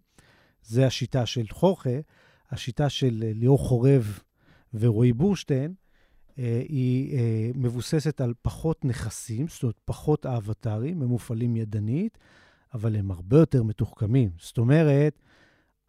[0.62, 1.98] זה השיטה של חוכה.
[2.50, 4.18] השיטה של אה, ליאור חורב
[4.74, 5.74] ורועי בורשטיין,
[6.38, 7.18] אה, היא
[7.54, 12.18] מבוססת על פחות נכסים, זאת אומרת, פחות האבטרים, הם מופעלים ידנית,
[12.74, 14.30] אבל הם הרבה יותר מתוחכמים.
[14.38, 15.20] זאת אומרת,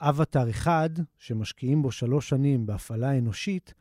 [0.01, 3.73] אבטר אחד, שמשקיעים בו שלוש שנים בהפעלה אנושית,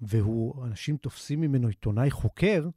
[0.00, 2.68] והוא, אנשים תופסים ממנו עיתונאי חוקר,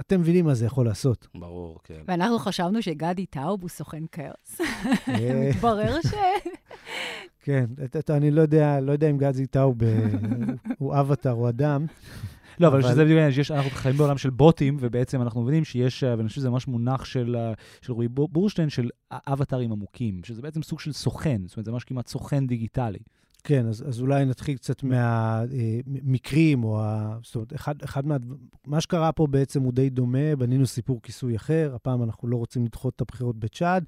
[0.00, 1.28] אתם מבינים מה זה יכול לעשות.
[1.34, 2.02] ברור, כן.
[2.08, 4.60] ואנחנו חשבנו שגדי טאוב הוא סוכן כאוס.
[5.50, 6.14] מתברר ש...
[7.40, 7.64] כן,
[8.10, 9.76] אני לא יודע, לא יודע אם גדי טאוב
[10.78, 11.86] הוא אבטר או אדם.
[12.60, 16.28] לא, אבל שזה בדיוק העניין, אנחנו חיים בעולם של בוטים, ובעצם אנחנו מבינים שיש, ואני
[16.28, 17.36] חושב שזה ממש מונח של,
[17.80, 21.84] של רועי בורשטיין, של אבטרים עמוקים, שזה בעצם סוג של סוכן, זאת אומרת, זה ממש
[21.84, 22.98] כמעט סוכן דיגיטלי.
[23.44, 27.18] כן, אז, אז אולי נתחיל קצת מהמקרים, או ה...
[27.22, 28.16] זאת אומרת, אחד, אחד מה...
[28.66, 32.64] מה שקרה פה בעצם הוא די דומה, בנינו סיפור כיסוי אחר, הפעם אנחנו לא רוצים
[32.64, 33.84] לדחות את הבחירות בצ'אד,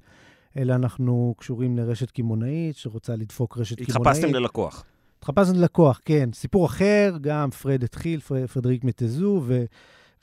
[0.57, 4.07] אלא אנחנו קשורים לרשת קמעונאית שרוצה לדפוק רשת קמעונאית.
[4.07, 4.85] התחפשתם ללקוח.
[5.29, 6.29] התחפשנו ללקוח, כן.
[6.33, 9.65] סיפור אחר, גם פרד התחיל, פרד, פרדריק מתזו, ו...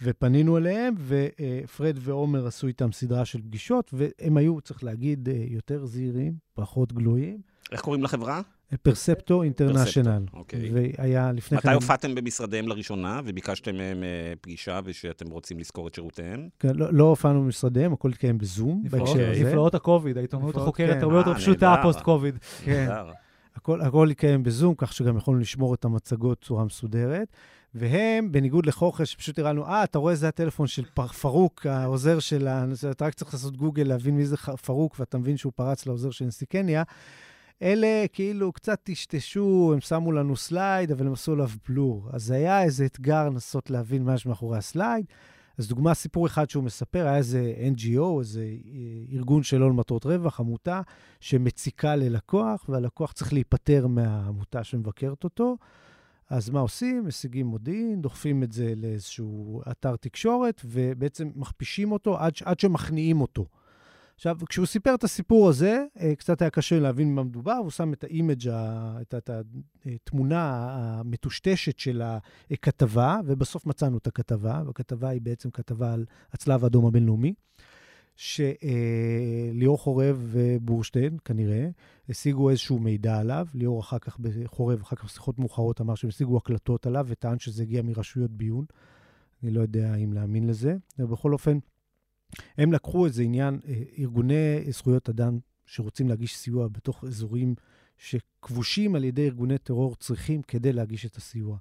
[0.03, 6.33] ופנינו אליהם, ופרד ועומר עשו איתם סדרה של פגישות, והם היו, צריך להגיד, יותר זהירים,
[6.55, 7.41] פחות גלויים.
[7.73, 8.41] איך קוראים לחברה?
[8.83, 10.25] Percepto International.
[10.33, 10.71] אוקיי.
[10.73, 11.69] והיה לפני כן...
[11.69, 16.49] מתי הופעתם במשרדיהם לראשונה וביקשתם מהם אה, פגישה ושאתם רוצים לשכור את שירותיהם?
[16.59, 19.45] כן, לא, לא הופענו במשרדיהם, הכל התקיים בזום בהקשר הזה.
[19.45, 21.03] נפלאות הקוביד, העיתונות החוקרת כן.
[21.03, 22.39] הרבה יותר פשוטה פוסט-קוביד.
[22.65, 22.89] כן.
[23.55, 27.29] הכל, הכל התקיים בזום, כך שגם יכולנו לשמור את המצגות בצורה מסודרת.
[27.75, 30.85] והם, בניגוד לחורחה, פשוט הראינו, אה, אתה רואה, זה הטלפון של
[31.21, 32.65] פארוק, העוזר של ה...
[32.91, 36.25] אתה רק צריך לעשות גוגל, להבין מי זה פארוק, ואתה מבין שהוא פרץ לעוזר של
[36.25, 36.83] נשיא קניה.
[37.63, 42.09] אלה כאילו קצת טשטשו, הם שמו לנו slide, אבל הם עשו עליו blur.
[42.13, 45.05] אז היה איזה אתגר לנסות להבין מה יש מאחורי ה slide.
[45.59, 50.41] אז דוגמה, סיפור אחד שהוא מספר, היה איזה NGO, איזה אה, ארגון שלא למטרות רווח,
[50.41, 50.81] עמותה,
[51.21, 55.57] שמציקה ללקוח, והלקוח צריך להיפטר מהעמותה שמבקרת אותו.
[56.31, 57.07] אז מה עושים?
[57.07, 63.47] משיגים מודיעין, דוחפים את זה לאיזשהו אתר תקשורת, ובעצם מכפישים אותו עד, עד שמכניעים אותו.
[64.23, 67.93] עכשיו, כשהוא סיפר את הסיפור הזה, אה, קצת היה קשה להבין במה מדובר, הוא שם
[67.93, 69.31] את ה image, את, את
[69.87, 72.03] התמונה המטושטשת של
[72.51, 77.35] הכתבה, ובסוף מצאנו את הכתבה, והכתבה היא בעצם כתבה על הצלב האדום הבינלאומי,
[78.17, 81.69] שליאור חורב ובורשטיין, כנראה,
[82.09, 83.47] השיגו איזשהו מידע עליו.
[83.55, 87.63] ליאור אחר כך, חורב, אחר כך בשיחות מאוחרות, אמר שהם השיגו הקלטות עליו, וטען שזה
[87.63, 88.65] הגיע מרשויות ביון.
[89.43, 90.77] אני לא יודע אם להאמין לזה.
[90.99, 91.59] ובכל אופן,
[92.59, 97.55] הם לקחו איזה עניין, אה, ארגוני זכויות אדם שרוצים להגיש סיוע בתוך אזורים
[97.99, 101.57] שכבושים על ידי ארגוני טרור צריכים כדי להגיש את הסיוע.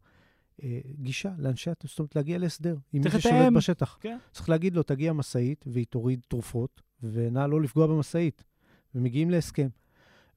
[0.64, 3.98] אה, גישה לאנשי, זאת אומרת, להגיע להסדר עם מי ששולט בשטח.
[4.02, 4.18] כן.
[4.32, 8.44] צריך להגיד לו, תגיע משאית והיא תוריד תרופות, ונא לא לפגוע במשאית.
[8.96, 9.68] ומגיעים להסכם.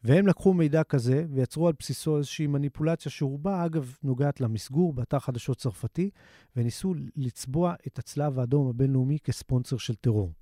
[0.05, 5.57] והם לקחו מידע כזה ויצרו על בסיסו איזושהי מניפולציה שרובה, אגב, נוגעת למסגור באתר חדשות
[5.57, 6.11] צרפתי,
[6.57, 10.33] וניסו לצבוע את הצלב האדום הבינלאומי כספונסר של טרור.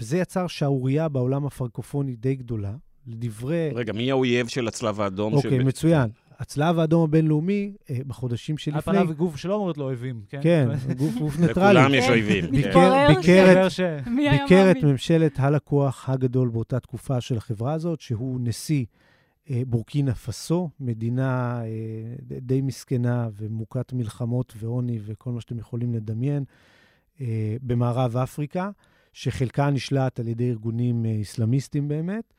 [0.00, 2.74] וזה יצר שערורייה בעולם הפרקופוני די גדולה.
[3.06, 3.70] לדברי...
[3.74, 5.34] רגע, מי האויב של הצלב האדום?
[5.34, 5.64] אוקיי, של...
[5.64, 6.10] מצוין.
[6.38, 8.98] הצלב האדום הבינלאומי, אה, בחודשים שלפני...
[8.98, 10.40] על פניו גוף שלא אמורות לו אויבים, כן?
[10.42, 10.68] כן,
[10.98, 11.78] גוף, גוף ניטרלי.
[11.78, 12.50] לכולם יש אויבים.
[12.50, 18.84] ביקר את ממשלת הלקוח הגדול באותה תקופה של החברה הזאת, שהוא נשיא
[19.50, 21.68] אה, בורקינה פאסו, מדינה אה,
[22.40, 26.44] די מסכנה ומוכת מלחמות ועוני וכל מה שאתם יכולים לדמיין,
[27.62, 28.70] במערב אפריקה,
[29.12, 32.34] שחלקה נשלט על ידי ארגונים אסלאמיסטים באמת.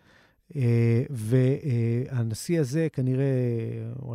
[0.55, 3.25] אה, והנשיא הזה כנראה,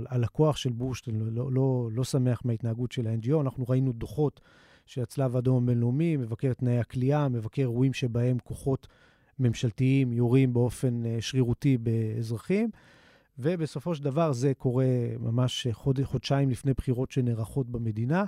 [0.08, 3.40] הלקוח של בורשטיין, לא, לא, לא, לא שמח מההתנהגות של ה-NGO.
[3.40, 4.40] אנחנו ראינו דוחות
[4.86, 8.86] של הצלב האדום הבינלאומי, מבקר תנאי הכליאה, מבקר אירועים שבהם כוחות
[9.38, 12.70] ממשלתיים יורים באופן אה, שרירותי באזרחים.
[13.38, 14.86] ובסופו של דבר זה קורה
[15.18, 18.24] ממש חוד, חודשיים לפני בחירות שנערכות במדינה.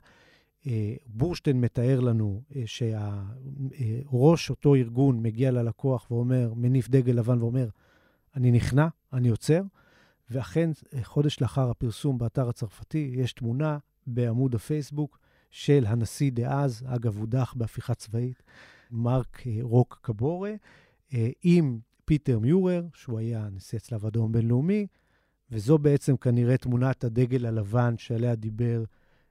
[0.67, 7.69] אה, בורשטיין מתאר לנו שהראש אותו ארגון מגיע ללקוח ואומר, מניף דגל לבן ואומר,
[8.37, 9.63] אני נכנע, אני עוצר,
[10.31, 10.71] ואכן,
[11.03, 15.19] חודש לאחר הפרסום באתר הצרפתי, יש תמונה בעמוד הפייסבוק
[15.51, 18.43] של הנשיא דאז, אגב, הודח בהפיכה צבאית,
[18.91, 20.53] מרק אה, רוק קבורה,
[21.15, 24.87] אה, עם פיטר מיורר, שהוא היה נשיא הצלב האדום הבינלאומי,
[25.51, 28.85] וזו בעצם כנראה תמונת הדגל הלבן שעליה דיבר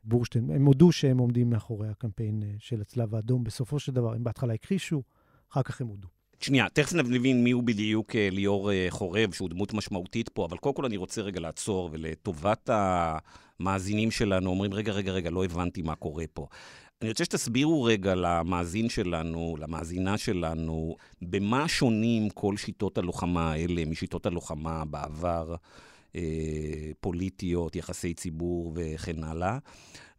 [0.04, 0.50] בורשטיין.
[0.50, 3.44] הם הודו שהם עומדים מאחורי הקמפיין אה, של הצלב האדום.
[3.44, 5.04] בסופו של דבר, הם בהתחלה הכחישו,
[5.52, 6.08] אחר כך הם הודו.
[6.44, 10.58] שנייה, תכף נבין מי הוא בדיוק אה, ליאור אה, חורב, שהוא דמות משמעותית פה, אבל
[10.58, 15.82] קודם כל אני רוצה רגע לעצור, ולטובת המאזינים שלנו, אומרים, רגע, רגע, רגע, לא הבנתי
[15.82, 16.48] מה קורה פה.
[17.02, 24.26] אני רוצה שתסבירו רגע למאזין שלנו, למאזינה שלנו, במה שונים כל שיטות הלוחמה האלה משיטות
[24.26, 25.56] הלוחמה בעבר,
[26.16, 26.22] אה,
[27.00, 29.58] פוליטיות, יחסי ציבור וכן הלאה.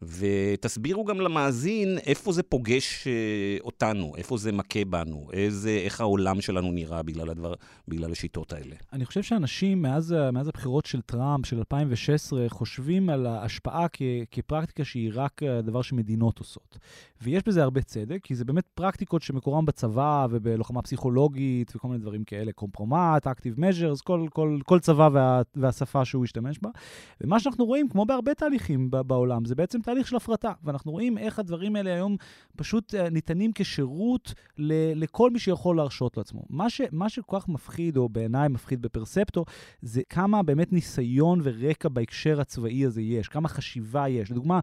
[0.02, 3.12] ותסבירו גם למאזין איפה זה פוגש אה,
[3.60, 7.54] אותנו, איפה זה מכה בנו, איזה, איך העולם שלנו נראה בגלל, הדבר,
[7.88, 8.74] בגלל השיטות האלה.
[8.92, 14.84] אני חושב שאנשים מאז, מאז הבחירות של טראמפ, של 2016, חושבים על ההשפעה כ, כפרקטיקה
[14.84, 16.78] שהיא רק דבר שמדינות עושות.
[17.22, 22.24] ויש בזה הרבה צדק, כי זה באמת פרקטיקות שמקורם בצבא ובלוחמה פסיכולוגית וכל מיני דברים
[22.24, 26.70] כאלה, קומפרומט, אקטיב מז'רס, כל, כל, כל צבא וה, והשפה שהוא השתמש בה.
[27.20, 31.38] ומה שאנחנו רואים, כמו בהרבה תהליכים בעולם, זה בעצם תהליך של הפרטה, ואנחנו רואים איך
[31.38, 32.16] הדברים האלה היום
[32.56, 36.42] פשוט uh, ניתנים כשירות ל- לכל מי שיכול להרשות לעצמו.
[36.50, 39.44] מה, ש- מה שכל כך מפחיד, או בעיניי מפחיד בפרספטו,
[39.82, 44.30] זה כמה באמת ניסיון ורקע בהקשר הצבאי הזה יש, כמה חשיבה יש.
[44.30, 44.60] לדוגמה,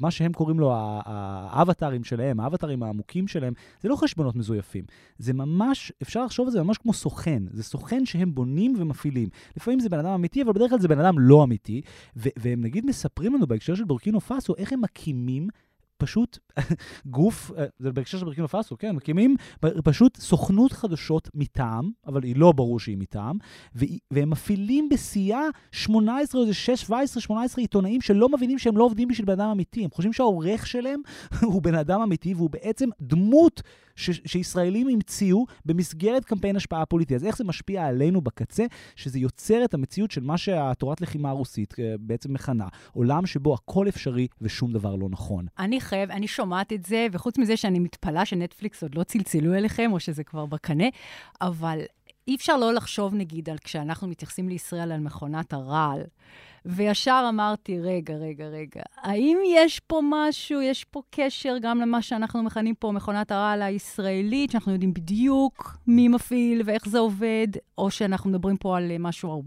[0.00, 4.84] מה שהם קוראים לו האבטרים שלהם, האבטרים העמוקים שלהם, זה לא חשבונות מזויפים.
[5.18, 7.42] זה ממש, אפשר לחשוב על זה ממש כמו סוכן.
[7.50, 9.28] זה סוכן שהם בונים ומפעילים.
[9.56, 11.82] לפעמים זה בן אדם אמיתי, אבל בדרך כלל זה בן אדם לא אמיתי.
[12.16, 15.48] והם נגיד מספרים לנו בהקשר של בורקינו פאסו, איך הם מקימים
[15.98, 16.38] פשוט
[17.06, 19.36] גוף, אה, זה בהקשר של ברקינו פאסו, כן, מקימים
[19.84, 23.38] פשוט סוכנות חדשות מטעם, אבל היא לא ברור שהיא מטעם,
[24.10, 29.08] והם מפעילים בשיאה 18 או איזה 6, 17, 18 עיתונאים שלא מבינים שהם לא עובדים
[29.08, 31.00] בשביל בן אדם אמיתי, הם חושבים שהעורך שלהם
[31.52, 33.62] הוא בן אדם אמיתי והוא בעצם דמות
[33.96, 37.14] ש- שישראלים המציאו במסגרת קמפיין השפעה פוליטי.
[37.14, 38.64] אז איך זה משפיע עלינו בקצה,
[38.96, 43.88] שזה יוצר את המציאות של מה שהתורת לחימה הרוסית אה, בעצם מכנה, עולם שבו הכל
[43.88, 45.46] אפשרי ושום דבר לא נכון.
[45.58, 49.90] אני חייב, אני שומעת את זה, וחוץ מזה שאני מתפלאה שנטפליקס עוד לא צלצלו אליכם,
[49.92, 50.86] או שזה כבר בקנה,
[51.40, 51.80] אבל
[52.28, 56.02] אי אפשר לא לחשוב, נגיד, על כשאנחנו מתייחסים לישראל על מכונת הרעל.
[56.66, 62.42] וישר אמרתי, רגע, רגע, רגע, האם יש פה משהו, יש פה קשר גם למה שאנחנו
[62.42, 67.48] מכנים פה מכונת הרעל הישראלית, שאנחנו יודעים בדיוק מי מפעיל ואיך זה עובד,
[67.78, 69.42] או שאנחנו מדברים פה על משהו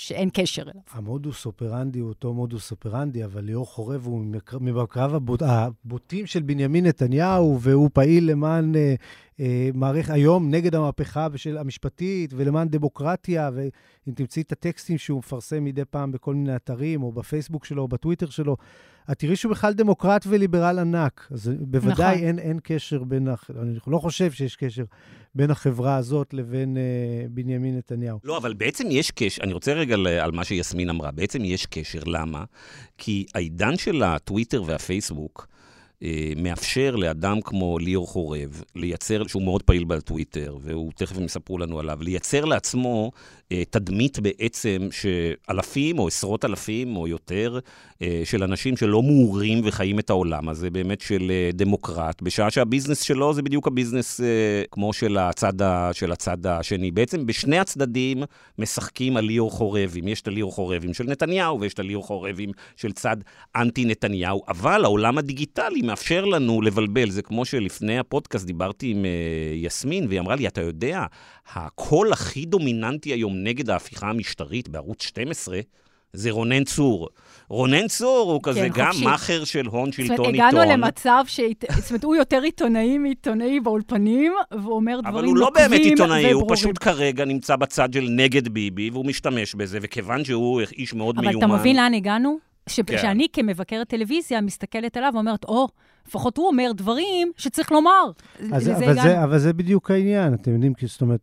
[0.00, 0.82] שאין קשר אליו.
[0.92, 4.24] המודוס אופרנדי הוא אותו מודוס אופרנדי, אבל ליאור חורב הוא
[4.60, 8.94] מבקריו הבוט, הבוטים של בנימין נתניהו, והוא פעיל למען אה, אה,
[9.74, 15.84] מערכת היום נגד המהפכה בשל המשפטית ולמען דמוקרטיה, ואם תמצאי את הטקסטים שהוא מפרסם מדי
[15.90, 18.56] פעם בכל מיני אתרים, או בפייסבוק שלו, או בטוויטר שלו,
[19.12, 21.28] את תראי שהוא בכלל דמוקרט וליברל ענק.
[21.30, 22.26] אז בוודאי נכון.
[22.26, 23.50] אין, אין קשר בין, הח...
[23.62, 24.84] אני לא חושב שיש קשר
[25.34, 26.82] בין החברה הזאת לבין אה,
[27.30, 28.18] בנימין נתניהו.
[28.24, 32.00] לא, אבל בעצם יש קשר, אני רוצה רגע על מה שיסמין אמרה, בעצם יש קשר,
[32.06, 32.44] למה?
[32.98, 35.59] כי העידן של הטוויטר והפייסבוק, אה,
[36.36, 41.78] מאפשר לאדם כמו ליאור חורב לייצר, שהוא מאוד פעיל בטוויטר, והוא תכף הם יספרו לנו
[41.78, 43.39] עליו, לייצר לעצמו אה,
[43.70, 47.58] תדמית בעצם שאלפים או עשרות אלפים או יותר
[48.02, 53.34] אה, של אנשים שלא מעורים וחיים את העולם הזה, באמת של דמוקרט, בשעה שהביזנס שלו
[53.34, 54.20] זה בדיוק הביזנס
[54.70, 55.52] כמו של הצד,
[55.92, 56.90] של הצד השני.
[56.90, 58.22] בעצם בשני הצדדים
[58.58, 60.08] משחקים על ליאור חורבים.
[60.08, 63.16] יש את הליאור חורבים של נתניהו ויש את הליאור חורבים של צד
[63.56, 67.10] אנטי נתניהו, אבל העולם הדיגיטלי מאפשר לנו לבלבל.
[67.10, 69.04] זה כמו שלפני הפודקאסט דיברתי עם
[69.54, 71.04] יסמין, והיא אמרה לי, אתה יודע,
[71.54, 75.60] הקול הכי דומיננטי היום נגד ההפיכה המשטרית בערוץ 12,
[76.12, 77.08] זה רונן צור.
[77.48, 80.34] רונן צור הוא כזה כן, גם מאכר של הון שלטון עיתון.
[80.34, 81.40] הגענו למצב ש...
[81.76, 85.14] זאת אומרת, הוא יותר עיתונאי מעיתונאי באולפנים, והוא אומר דברים נוקבים וברורים.
[85.14, 89.54] אבל הוא לא באמת עיתונאי, הוא פשוט כרגע נמצא בצד של נגד ביבי, והוא משתמש
[89.54, 91.44] בזה, וכיוון שהוא איש מאוד אבל מיומן...
[91.44, 92.38] אבל אתה מבין לאן הגענו?
[92.66, 92.80] ש...
[92.80, 92.98] כן.
[92.98, 95.70] שאני כמבקרת טלוויזיה מסתכלת עליו ואומרת, או, oh,
[96.08, 98.10] לפחות הוא אומר דברים שצריך לומר.
[98.52, 101.20] אז, אבל, זה, אבל זה בדיוק העניין, אתם יודעים, כי זאת אומרת,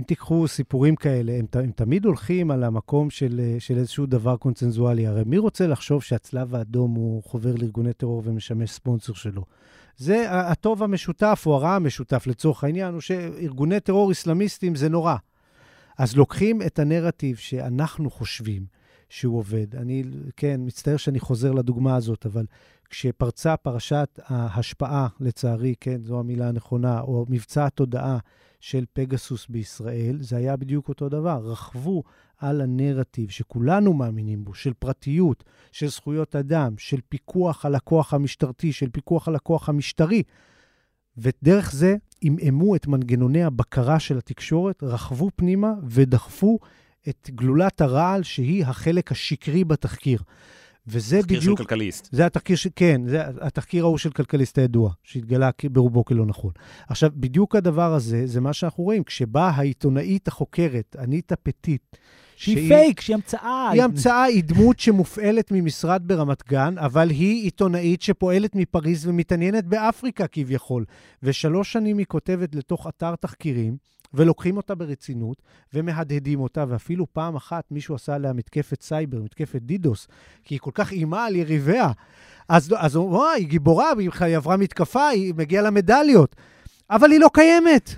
[0.00, 5.06] אם תיקחו סיפורים כאלה, הם, הם תמיד הולכים על המקום של, של איזשהו דבר קונצנזואלי.
[5.06, 9.44] הרי מי רוצה לחשוב שהצלב האדום הוא חובר לארגוני טרור ומשמש ספונסר שלו?
[9.96, 15.16] זה הטוב המשותף או הרע המשותף לצורך העניין, הוא שארגוני טרור אסלאמיסטים זה נורא.
[15.98, 18.66] אז לוקחים את הנרטיב שאנחנו חושבים,
[19.14, 19.76] שהוא עובד.
[19.76, 20.04] אני,
[20.36, 22.46] כן, מצטער שאני חוזר לדוגמה הזאת, אבל
[22.90, 28.18] כשפרצה פרשת ההשפעה, לצערי, כן, זו המילה הנכונה, או מבצע התודעה
[28.60, 31.40] של פגסוס בישראל, זה היה בדיוק אותו דבר.
[31.44, 32.02] רכבו
[32.38, 38.72] על הנרטיב שכולנו מאמינים בו, של פרטיות, של זכויות אדם, של פיקוח על הכוח המשטרתי,
[38.72, 40.22] של פיקוח על הכוח המשטרי.
[41.18, 46.58] ודרך זה עמעמו את מנגנוני הבקרה של התקשורת, רכבו פנימה ודחפו
[47.08, 50.18] את גלולת הרעל, שהיא החלק השקרי בתחקיר.
[50.86, 51.58] וזה תחקיר בדיוק...
[51.58, 52.08] של כלכליסט.
[52.12, 52.66] זה התחקיר, ש...
[52.76, 56.52] כן, זה התחקיר ההוא של כלכליסט הידוע, שהתגלה ברובו כלא נכון.
[56.88, 59.04] עכשיו, בדיוק הדבר הזה, זה מה שאנחנו רואים.
[59.04, 61.96] כשבאה העיתונאית החוקרת, אניטה פטיט,
[62.36, 63.70] שהיא פייק, שהיא המצאה.
[63.70, 70.26] היא המצאה, היא דמות שמופעלת ממשרד ברמת גן, אבל היא עיתונאית שפועלת מפריז ומתעניינת באפריקה
[70.26, 70.84] כביכול.
[71.22, 73.76] ושלוש שנים היא כותבת לתוך אתר תחקירים,
[74.14, 75.42] ולוקחים אותה ברצינות,
[75.74, 80.08] ומהדהדים אותה, ואפילו פעם אחת מישהו עשה עליה מתקפת סייבר, מתקפת DDoS,
[80.44, 81.90] כי היא כל כך איימה על יריביה.
[82.48, 83.90] אז, אז אומר, היא גיבורה,
[84.20, 86.36] היא עברה מתקפה, היא מגיעה למדליות.
[86.90, 87.90] אבל היא לא קיימת.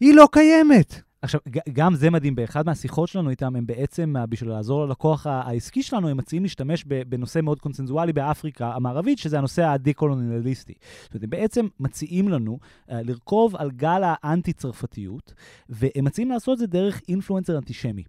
[0.00, 1.00] היא לא קיימת.
[1.22, 1.40] עכשיו,
[1.72, 6.08] גם זה מדהים, באחד מהשיחות שלנו איתם, הם בעצם, אה, בשביל לעזור ללקוח העסקי שלנו,
[6.08, 10.74] הם מציעים להשתמש בנושא מאוד קונצנזואלי באפריקה המערבית, שזה הנושא הדקולוניאליסטי.
[11.02, 15.34] זאת אומרת, הם בעצם מציעים לנו uh, לרכוב על גל האנטי-צרפתיות,
[15.68, 18.02] והם מציעים לעשות את זה דרך אינפלואנסר אנטישמי.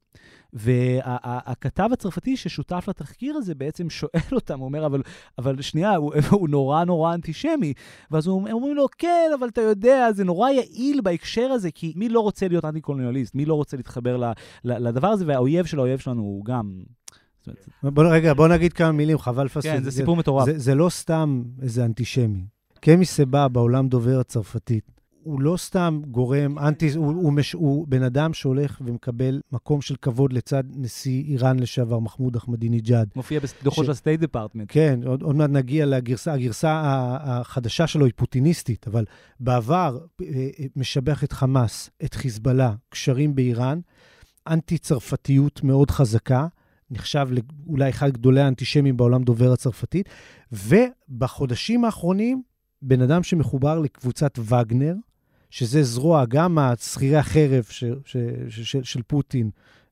[0.54, 5.02] והכתב וה, הצרפתי ששותף לתחקיר הזה בעצם שואל אותם, הוא אומר, אבל,
[5.38, 7.74] אבל שנייה, הוא, הוא נורא נורא אנטישמי.
[8.12, 12.10] ואז הם אומרים לו, כן, אבל אתה יודע, זה נורא יעיל בהקשר הזה, כי מי
[12.10, 13.36] לא רוצה להיות אנטי-קולוניאליסט?
[13.36, 14.24] מי לא רוצה להתחבר ל,
[14.64, 15.26] ל, לדבר הזה?
[15.28, 16.82] והאויב של האויב שלנו הוא גם...
[17.84, 19.66] בוא, רגע, בוא נגיד כמה מילים, חבל לפספס.
[19.66, 20.46] כן, זה סיפור מטורף.
[20.46, 22.44] זה, זה לא סתם איזה אנטישמי.
[22.80, 28.04] קמי סבא בעולם דובר הצרפתית, הוא לא סתם גורם אנטי, הוא, הוא, מש, הוא בן
[28.04, 33.10] אדם שהולך ומקבל מקום של כבוד לצד נשיא איראן לשעבר, מחמוד אחמדינג'אד.
[33.16, 34.66] מופיע בדוחות של ה-State Department.
[34.68, 36.82] כן, עוד, עוד מעט נגיע לגרסה, הגרסה
[37.22, 39.06] החדשה שלו היא פוטיניסטית, אבל
[39.40, 40.28] בעבר אה,
[40.60, 43.80] אה, משבח את חמאס, את חיזבאללה, קשרים באיראן,
[44.48, 46.48] אנטי-צרפתיות מאוד חזקה.
[46.92, 47.28] נחשב
[47.68, 50.10] אולי אחד גדולי האנטישמים בעולם דובר הצרפתית,
[50.52, 52.42] ובחודשים האחרונים,
[52.82, 54.94] בן אדם שמחובר לקבוצת וגנר,
[55.52, 58.18] שזה זרוע, גם השכירי החרב ש, ש,
[58.50, 59.50] ש, של, של פוטין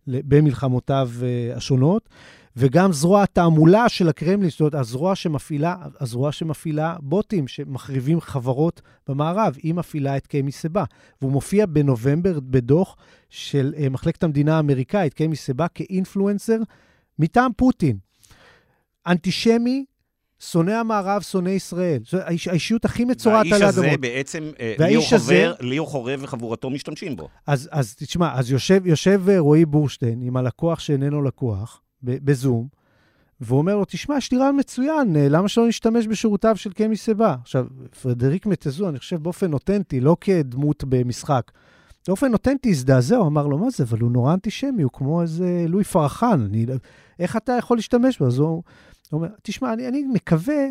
[0.07, 2.09] במלחמותיו uh, השונות,
[2.55, 9.57] וגם זרוע התעמולה של הקרמלין, זאת אומרת, הזרוע שמפעילה, הזרוע שמפעילה בוטים, שמחריבים חברות במערב,
[9.63, 10.83] היא מפעילה את קיימי סבא.
[11.21, 12.95] והוא מופיע בנובמבר בדוח
[13.29, 16.57] של uh, מחלקת המדינה האמריקאית, קיימי סבא, כאינפלואנסר
[17.19, 17.97] מטעם פוטין.
[19.07, 19.85] אנטישמי,
[20.39, 21.99] שונא המערב, שונא ישראל.
[22.09, 23.75] זו האישיות הכי מצורעת על האדמות.
[23.75, 27.29] והאיש הזה בעצם, אה, ליאור, חבר, ליאור חורב וחבורתו משתמשים בו.
[27.47, 32.67] אז, אז תשמע, אז יושב, יושב אה, רועי בורשטיין עם הלקוח שאיננו לקוח, בזום,
[33.41, 36.97] והוא אומר לו, תשמע, יש לי רעיון מצוין, אה, למה שלא נשתמש בשירותיו של קמי
[36.97, 37.35] סבא?
[37.41, 37.65] עכשיו,
[38.01, 41.51] פרדריק מטזו, אני חושב באופן אותנטי, לא כדמות במשחק,
[42.07, 45.65] באופן אותנטי הזדעזע, הוא אמר לו, מה זה, אבל הוא נורא אנטישמי, הוא כמו איזה
[45.67, 46.65] לואי פרחן, אני,
[47.19, 48.27] איך אתה יכול להשתמש בו?
[48.27, 48.63] אז הוא...
[49.09, 50.65] הוא אומר, תשמע, אני, אני מקווה,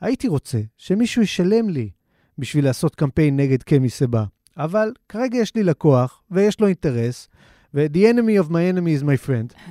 [0.00, 1.90] הייתי רוצה שמישהו ישלם לי
[2.38, 4.24] בשביל לעשות קמפיין נגד קמי סבא,
[4.56, 7.28] אבל כרגע יש לי לקוח ויש לו אינטרס,
[7.74, 9.58] ו-the enemy of my enemy is my friend.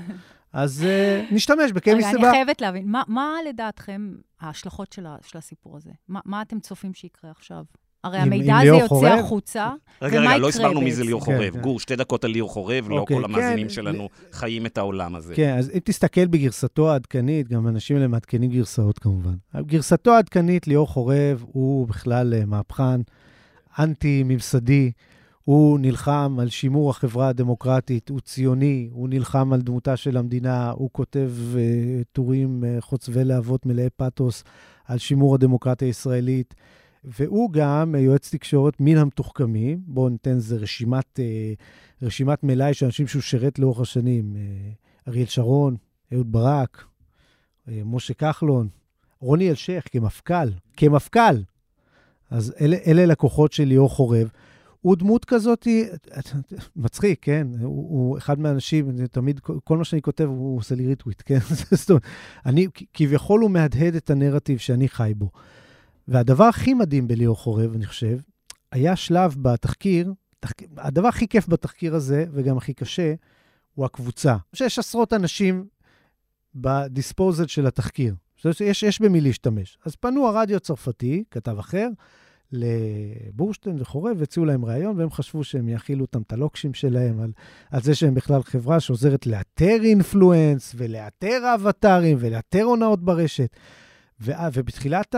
[0.53, 2.11] אז uh, נשתמש בקמי סבא.
[2.11, 5.91] אני חייבת להבין, מה, מה לדעתכם ההשלכות של, של הסיפור הזה?
[6.07, 7.63] מה, מה אתם צופים שיקרה עכשיו?
[8.03, 9.19] הרי עם, המידע הזה יוצא חורב?
[9.19, 11.53] החוצה, רגע, רגע, לא הסברנו מי זה ליאור חורב.
[11.53, 14.33] כן, גור, שתי דקות על ליאור חורב, לא אוקיי, כל המאזינים כן, שלנו ל...
[14.33, 15.35] חיים את העולם הזה.
[15.35, 19.33] כן, אז אם תסתכל בגרסתו העדכנית, גם אנשים האלה מעדכנים גרסאות כמובן.
[19.57, 23.01] גרסתו העדכנית, ליאור חורב, הוא בכלל אה, מהפכן,
[23.79, 24.91] אנטי-ממסדי.
[25.43, 30.89] הוא נלחם על שימור החברה הדמוקרטית, הוא ציוני, הוא נלחם על דמותה של המדינה, הוא
[30.91, 31.57] כותב uh,
[32.11, 34.43] טורים uh, חוצבי להבות מלאי פתוס
[34.85, 36.53] על שימור הדמוקרטיה הישראלית.
[37.05, 39.81] והוא גם יועץ תקשורת מן המתוחכמים.
[39.85, 41.53] בואו ניתן איזה רשימת, אה,
[42.01, 44.35] רשימת מלאי של אנשים שהוא שירת לאורך השנים.
[44.35, 44.71] אה,
[45.07, 45.75] אריאל שרון,
[46.13, 46.85] אהוד ברק,
[47.67, 48.67] אה, משה כחלון,
[49.19, 51.41] רוני אלשיך כמפכ"ל, כמפכ"ל.
[52.29, 54.29] אז אלה, אלה לקוחות של ליאור חורב.
[54.81, 55.67] הוא דמות כזאת,
[56.75, 57.47] מצחיק, כן?
[57.61, 61.39] הוא, הוא אחד מהאנשים, תמיד, כל מה שאני כותב, הוא עושה לי ריטוויט, כן?
[61.71, 62.03] זאת אומרת,
[62.45, 65.29] אני, כביכול הוא מהדהד את הנרטיב שאני חי בו.
[66.07, 68.19] והדבר הכי מדהים בליאור חורב, אני חושב,
[68.71, 70.51] היה שלב בתחקיר, תח...
[70.77, 73.13] הדבר הכי כיף בתחקיר הזה, וגם הכי קשה,
[73.75, 74.35] הוא הקבוצה.
[74.53, 75.65] שיש עשרות אנשים
[76.55, 78.15] בדיספוזל של התחקיר.
[78.59, 79.77] יש, יש במי להשתמש.
[79.85, 81.89] אז פנו הרדיו הצרפתי, כתב אחר,
[82.51, 87.31] לבורשטיין וחורב, והציעו להם ראיון, והם חשבו שהם יאכילו אותם את הלוקשים שלהם על,
[87.71, 93.55] על זה שהם בכלל חברה שעוזרת לאתר אינפלואנס, ולאתר אבטארים, ולאתר הונאות ברשת.
[94.21, 95.15] ובתחילת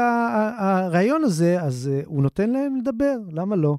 [0.58, 3.78] הריאיון הזה, אז uh, הוא נותן להם לדבר, למה לא?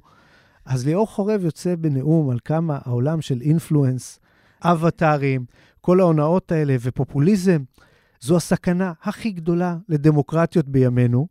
[0.65, 4.19] אז ליאור חורב יוצא בנאום על כמה העולם של אינפלואנס,
[4.61, 5.45] אבטארים,
[5.81, 7.63] כל ההונאות האלה ופופוליזם,
[8.19, 11.27] זו הסכנה הכי גדולה לדמוקרטיות בימינו,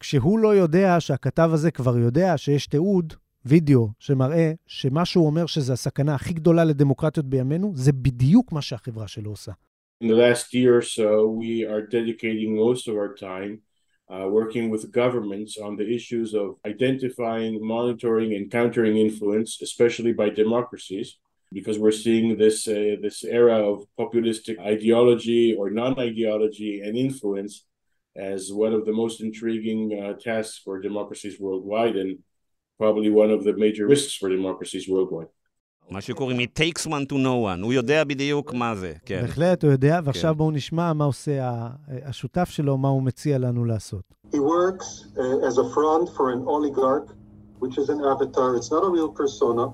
[0.00, 5.72] כשהוא לא יודע שהכתב הזה כבר יודע שיש תיעוד, וידאו, שמראה שמה שהוא אומר שזה
[5.72, 9.52] הסכנה הכי גדולה לדמוקרטיות בימינו, זה בדיוק מה שהחברה שלו עושה.
[10.00, 13.62] In the last year or so, we are dedicating most of our time
[14.12, 20.28] uh, working with governments on the issues of identifying, monitoring, and countering influence, especially by
[20.28, 21.16] democracies,
[21.50, 27.64] because we're seeing this uh, this era of populistic ideology or non-ideology and influence
[28.14, 32.18] as one of the most intriguing uh, tasks for democracies worldwide, and
[32.76, 35.28] probably one of the major risks for democracies worldwide.
[35.91, 39.21] מה שקוראים It takes one to know one, הוא יודע בדיוק מה זה, כן.
[39.21, 41.31] בהחלט, הוא יודע, ועכשיו בואו נשמע מה עושה
[42.05, 44.01] השותף שלו, מה הוא מציע לנו לעשות.
[44.33, 44.87] He works
[45.17, 47.07] uh, as a front for an oligarch,
[47.59, 49.65] which is an avatar, it's not a real persona.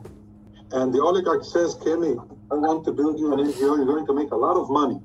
[0.72, 2.14] And the oligarch says, Kemi,
[2.52, 5.00] I want to build you an NGO, you're going to make a lot of money.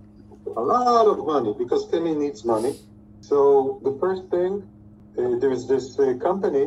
[0.63, 2.75] A lot of money, because Kemi needs money.
[3.21, 3.37] So
[3.87, 4.53] the first thing,
[5.19, 6.65] uh, there's this uh, company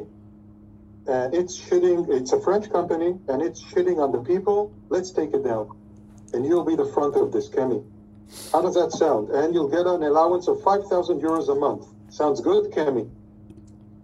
[1.06, 4.72] and it's shitting, it's a French company, and it's shitting on the people.
[4.88, 5.70] Let's take it down.
[6.32, 7.84] And you'll be the front of this, Kemi.
[8.52, 9.30] How does that sound?
[9.30, 11.86] And you'll get an allowance of 5,000 euros a month.
[12.10, 13.10] Sounds good, Kemi?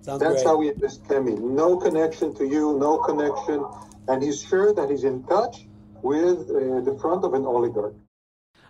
[0.02, 0.46] Sounds That's great.
[0.46, 1.38] how we invest Kemi.
[1.38, 3.64] No connection to you, no connection.
[4.08, 5.66] And he's sure that he's in touch
[6.02, 7.94] with uh, the front of an oligarch.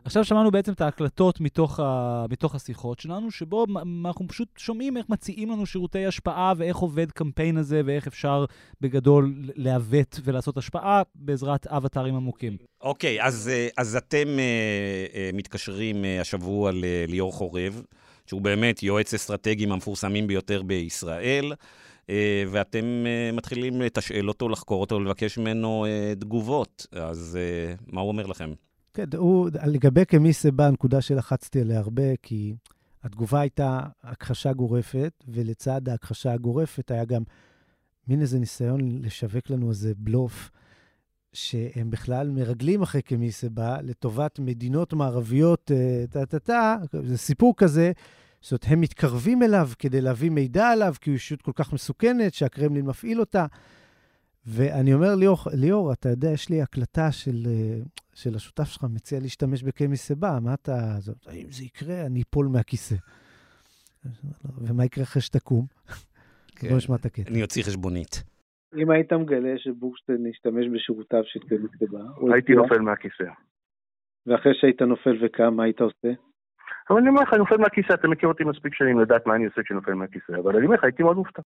[0.06, 2.26] עכשיו שמענו בעצם את ההקלטות מתוך, ה...
[2.30, 3.66] מתוך השיחות שלנו, שבו
[4.06, 8.44] אנחנו פשוט שומעים איך מציעים לנו שירותי השפעה ואיך עובד קמפיין הזה ואיך אפשר
[8.80, 12.56] בגדול לעוות ולעשות השפעה בעזרת אבטארים עמוקים.
[12.80, 17.82] אוקיי, אז, אז אתם uh, uh, מתקשרים השבוע לליאור חורב,
[18.26, 21.52] שהוא באמת יועץ אסטרטגי מהמפורסמים ביותר בישראל.
[21.52, 22.08] Uh,
[22.50, 26.86] ואתם uh, מתחילים לתשאל אותו, לחקור אותו, לבקש ממנו uh, תגובות.
[26.92, 27.38] אז
[27.78, 28.52] uh, מה הוא אומר לכם?
[28.96, 32.54] כן, הוא, לגבי כמיסבה, הנקודה שלחצתי עליה הרבה, כי
[33.02, 37.22] התגובה הייתה הכחשה גורפת, ולצד ההכחשה הגורפת היה גם
[38.08, 40.50] מין איזה ניסיון לשווק לנו איזה בלוף,
[41.32, 45.70] שהם בכלל מרגלים אחרי כמיסבה לטובת מדינות מערביות,
[46.10, 47.92] טה-טה-טה, זה סיפור כזה.
[48.40, 52.34] זאת אומרת, הם מתקרבים אליו כדי להביא מידע עליו, כי הוא אישיות כל כך מסוכנת,
[52.34, 53.46] שהקרמלין מפעיל אותה.
[54.46, 57.42] ואני אומר, ליאור, ליאור, אתה יודע, יש לי הקלטה של,
[58.14, 60.72] של השותף שלך, מציע להשתמש בקמי סבא, מה אתה...
[60.98, 62.94] זאת, אם זה יקרה, אני אפול מהכיסא.
[64.58, 65.64] ומה יקרה אחרי שתקום?
[66.56, 66.68] כן.
[66.68, 67.30] בוא נשמע את הקטע.
[67.30, 68.24] אני אוציא חשבונית.
[68.76, 73.24] אם היית מגלה שבורשטיין השתמש בשירותיו של קמי סבא, הייתי נופל מהכיסא.
[74.26, 76.08] ואחרי שהיית נופל וקם, מה היית עושה?
[76.90, 79.46] אבל אני אומר לך, אני נופל מהכיסא, אתה מכיר אותי מספיק שנים לדעת מה אני
[79.46, 81.42] עושה כשנופל מהכיסא, אבל אני אומר לך, הייתי מאוד מופתע.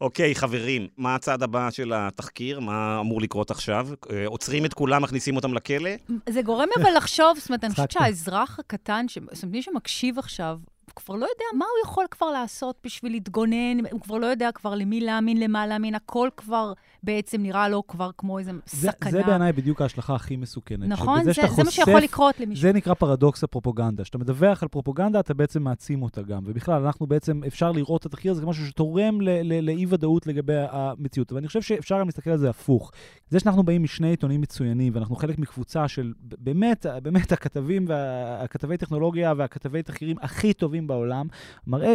[0.00, 2.60] אוקיי, חברים, מה הצעד הבא של התחקיר?
[2.60, 3.88] מה אמור לקרות עכשיו?
[4.26, 5.90] עוצרים את כולם, מכניסים אותם לכלא?
[6.28, 10.58] זה גורם אבל לחשוב, זאת אומרת, אני חושבת שהאזרח הקטן, זאת אומרת, מי שמקשיב עכשיו,
[10.96, 14.74] כבר לא יודע מה הוא יכול כבר לעשות בשביל להתגונן, הוא כבר לא יודע כבר
[14.74, 16.72] למי להאמין, למה להאמין, הכל כבר
[17.02, 19.10] בעצם נראה לו כבר כמו איזה סכנה.
[19.10, 20.88] זה בעיניי בדיוק ההשלכה הכי מסוכנת.
[20.88, 22.62] נכון, זה, זה מה שיכול לקרות למישהו.
[22.62, 24.02] זה נקרא פרדוקס הפרופוגנדה.
[24.02, 26.42] כשאתה מדווח על פרופוגנדה, אתה בעצם מעצים אותה גם.
[26.46, 29.20] ובכלל, אנחנו בעצם, אפשר לראות את התחקיר הזה כמשהו שתורם
[29.62, 31.32] לאי-ודאות לגבי המציאות.
[31.32, 32.92] ואני חושב שאפשר גם להסתכל על זה הפוך.
[33.28, 39.32] זה שאנחנו באים משני עיתונים מצוינים, ואנחנו חלק מקבוצה של באמת, באמת הכתבים, והכתבי טכנולוגיה
[39.36, 41.26] והכתבי תחקירים הכי טובים בעולם,
[41.66, 41.94] מראה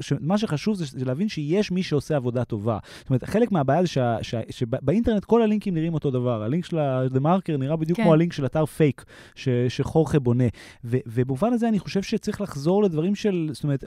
[0.00, 2.78] שמה שחשוב זה, זה להבין שיש מי שעושה עבודה טובה.
[2.98, 6.42] זאת אומרת, חלק מהבעיה זה שה, שה, שבאינטרנט כל הלינקים נראים אותו דבר.
[6.42, 6.76] הלינק של
[7.10, 8.02] דה-מרקר נראה בדיוק כן.
[8.02, 10.44] כמו הלינק של אתר פייק ש, שחורחה בונה.
[10.84, 13.84] ו, ובמובן הזה אני חושב שצריך לחזור לדברים של, זאת אומרת,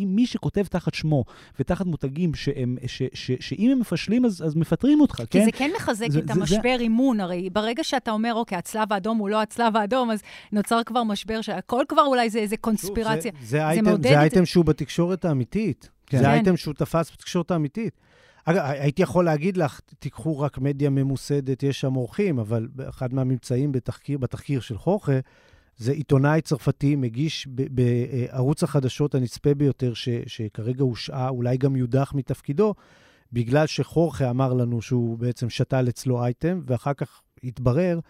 [0.00, 1.24] מי שכותב תחת שמו
[1.60, 5.38] ותחת מותגים שהם, ש, ש, ש, שאם הם מפשלים אז, אז מפטרים אותך, כי כן?
[5.38, 6.82] כי זה כן מחזק זה, את זה, המשבר זה...
[6.82, 11.04] אימון, הרי ברגע שאתה אומר, אוקיי, הצלב האדום הוא לא הצלב האדום, אז נוצר כבר
[11.04, 13.32] משבר שהכל כבר אולי זה איזה קונספירציה.
[13.40, 15.90] זה, זה, אייטם, זה אייטם שהוא בתקשורת האמיתית.
[16.06, 16.18] כן.
[16.18, 18.00] זה אייטם שהוא תפס בתקשורת האמיתית.
[18.44, 23.72] אגב, הייתי יכול להגיד לך, תיקחו רק מדיה ממוסדת, יש שם אורחים, אבל אחד מהממצאים
[23.72, 25.18] בתחקיר, בתחקיר של חוכה,
[25.76, 32.74] זה עיתונאי צרפתי, מגיש בערוץ החדשות הנצפה ביותר, ש, שכרגע הושעה, אולי גם יודח מתפקידו,
[33.32, 38.00] בגלל שחורכה אמר לנו שהוא בעצם שתל אצלו אייטם, ואחר כך התברר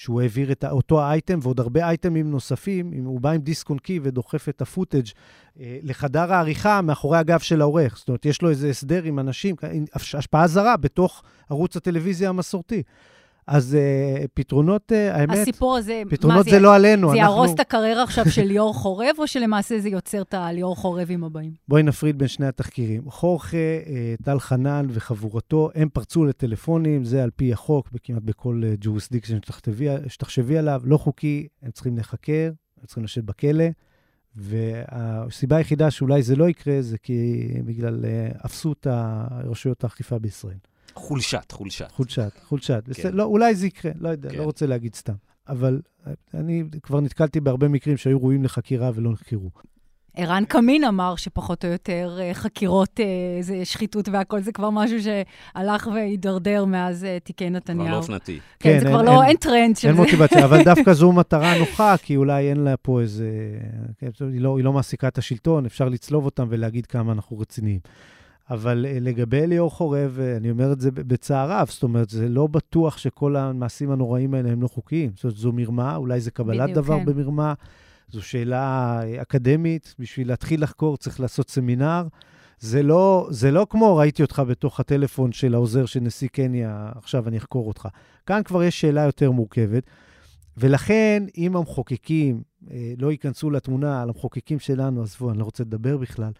[0.00, 4.00] שהוא העביר את אותו האייטם ועוד הרבה אייטמים נוספים, הוא בא עם דיסק און קי
[4.02, 5.06] ודוחף את הפוטאג'
[5.60, 7.98] אה, לחדר העריכה מאחורי הגב של העורך.
[7.98, 9.56] זאת אומרת, יש לו איזה הסדר עם אנשים,
[9.94, 12.82] השפעה זרה בתוך ערוץ הטלוויזיה המסורתי.
[13.50, 17.10] אז אה, פתרונות, אה, האמת, הסיפור הזה, פתרונות זה, זה לא עלינו.
[17.10, 17.18] זה אנחנו...
[17.18, 21.52] יהרוס את הקריירה עכשיו של ליאור חורב, או שלמעשה זה יוצר את הליאור חורבים הבאים?
[21.68, 23.10] בואי נפריד בין שני התחקירים.
[23.10, 28.76] חורחה, אה, טל חנן וחבורתו, הם פרצו לטלפונים, זה על פי החוק, כמעט בכל אה,
[28.80, 29.38] jurisdiction
[30.08, 33.64] שתחשבי עליו, לא חוקי, הם צריכים להיחקר, הם צריכים לשבת בכלא.
[34.36, 38.04] והסיבה היחידה שאולי זה לא יקרה, זה כי בגלל
[38.46, 38.86] אפסות
[39.44, 40.56] רשויות האכיפה בישראל.
[41.00, 41.90] חולשת, חולשת.
[41.92, 42.82] חולשת, חולשת.
[42.94, 43.12] כן.
[43.12, 44.38] לא, אולי זה יקרה, לא יודע, כן.
[44.38, 45.14] לא רוצה להגיד סתם.
[45.48, 45.80] אבל
[46.34, 49.50] אני כבר נתקלתי בהרבה מקרים שהיו ראויים לחקירה ולא נחקרו.
[50.16, 53.06] ערן קמין אמר שפחות או יותר אה, חקירות, אה,
[53.40, 57.86] זה שחיתות והכל, זה כבר משהו שהלך והידרדר מאז אה, תיקי נתניהו.
[57.86, 58.40] כבר לא אופנתי.
[58.58, 59.88] כן, כן, זה אין, כבר לא, אין טרנד של אין זה.
[59.88, 63.30] אין מוטיבציה, אבל דווקא זו מטרה נוחה, כי אולי אין לה פה איזה...
[63.98, 67.80] כן, היא, לא, היא לא מעסיקה את השלטון, אפשר לצלוב אותם ולהגיד כמה אנחנו רציניים.
[68.50, 72.98] אבל לגבי ליאור חורב, אני אומר את זה בצער רב, זאת אומרת, זה לא בטוח
[72.98, 75.10] שכל המעשים הנוראים האלה הם לא חוקיים.
[75.14, 77.04] זאת אומרת, זו מרמה, אולי זה קבלת בדיוק, דבר כן.
[77.04, 77.54] במרמה.
[78.10, 82.06] זו שאלה אקדמית, בשביל להתחיל לחקור צריך לעשות סמינר.
[82.58, 87.28] זה לא, זה לא כמו ראיתי אותך בתוך הטלפון של העוזר של נשיא קניה, עכשיו
[87.28, 87.88] אני אחקור אותך.
[88.26, 89.82] כאן כבר יש שאלה יותר מורכבת,
[90.56, 95.96] ולכן אם המחוקקים אה, לא ייכנסו לתמונה, על המחוקקים שלנו, עזבו, אני לא רוצה לדבר
[95.96, 96.32] בכלל,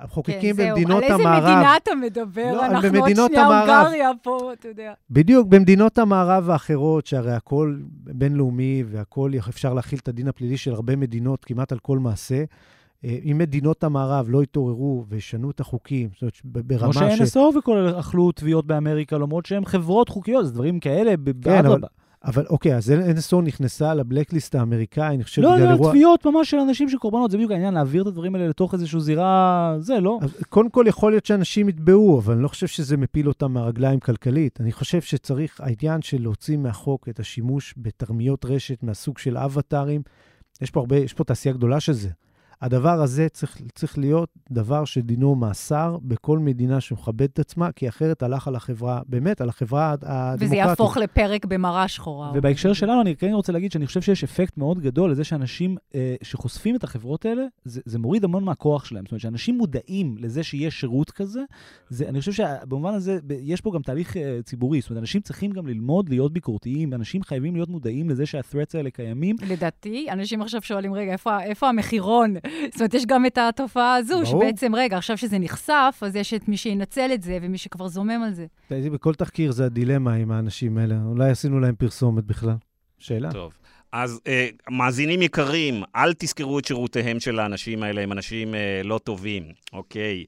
[0.00, 1.26] המחוקקים כן, במדינות המערב...
[1.26, 2.52] על איזה מדינה אתה מדבר?
[2.52, 4.92] לא, אנחנו עוד שנייה הונגריה פה, אתה יודע.
[5.10, 10.96] בדיוק, במדינות המערב האחרות, שהרי הכל בינלאומי והכל, אפשר להכיל את הדין הפלילי של הרבה
[10.96, 12.44] מדינות כמעט על כל מעשה.
[13.04, 16.96] אה, אם מדינות המערב לא יתעוררו וישנו את החוקים, זאת אומרת, ברמה ש...
[16.96, 21.66] כמו ש-NSO וכל אלה אכלו תביעות באמריקה, למרות שהן חברות חוקיות, זה דברים כאלה, כן,
[21.66, 21.80] אבל...
[22.24, 25.86] אבל אוקיי, אז NSO נכנסה לבלקליסט האמריקאי, אני חושב, לא, בגלל לא, אירוע...
[25.86, 28.74] לא, לא, תביעות ממש של אנשים שקורבנות, זה בדיוק העניין, להעביר את הדברים האלה לתוך
[28.74, 30.18] איזושהי זירה, זה, לא.
[30.22, 34.00] אז קודם כל, יכול להיות שאנשים יתבעו, אבל אני לא חושב שזה מפיל אותם מהרגליים
[34.00, 34.60] כלכלית.
[34.60, 40.02] אני חושב שצריך, העניין של להוציא מהחוק את השימוש בתרמיות רשת מהסוג של אבטארים,
[40.60, 42.08] יש פה הרבה, יש פה תעשייה גדולה של זה.
[42.62, 48.22] הדבר הזה צריך, צריך להיות דבר שדינו מאסר בכל מדינה שמכבדת את עצמה, כי אחרת
[48.22, 50.46] הלך על החברה, באמת, על החברה הדמוקרטית.
[50.46, 52.32] וזה יהפוך לפרק במראה שחורה.
[52.34, 56.14] ובהקשר שלנו, אני כן רוצה להגיד שאני חושב שיש אפקט מאוד גדול לזה שאנשים אה,
[56.22, 59.04] שחושפים את החברות האלה, זה, זה מוריד המון מהכוח שלהם.
[59.04, 61.40] זאת אומרת, שאנשים מודעים לזה שיש שירות כזה,
[61.88, 64.80] זה, אני חושב שבמובן הזה, יש פה גם תהליך אה, ציבורי.
[64.80, 68.90] זאת אומרת, אנשים צריכים גם ללמוד להיות ביקורתיים, אנשים חייבים להיות מודעים לזה שה-threats האלה
[68.90, 69.36] קיימים.
[69.48, 72.34] לדעתי, אנשים עכשיו שואלים, רגע, איפה, איפה המחירון?
[72.72, 74.24] זאת אומרת, יש גם את התופעה הזו, ברור.
[74.24, 78.22] שבעצם, רגע, עכשיו שזה נחשף, אז יש את מי שינצל את זה ומי שכבר זומם
[78.26, 78.46] על זה.
[78.70, 80.96] בכל תחקיר זה הדילמה עם האנשים האלה.
[81.06, 82.56] אולי עשינו להם פרסומת בכלל.
[82.98, 83.32] שאלה.
[83.32, 83.52] טוב.
[83.92, 88.98] אז אה, מאזינים יקרים, אל תזכרו את שירותיהם של האנשים האלה, הם אנשים אה, לא
[88.98, 89.42] טובים,
[89.72, 90.24] אוקיי?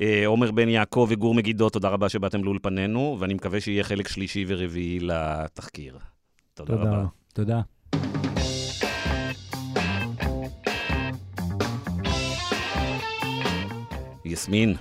[0.00, 4.44] אה, עומר בן יעקב וגור מגידו, תודה רבה שבאתם לאולפנינו, ואני מקווה שיהיה חלק שלישי
[4.48, 5.98] ורביעי לתחקיר.
[6.54, 7.06] תודה, תודה רבה.
[7.32, 7.60] תודה.
[14.30, 14.74] יסמין,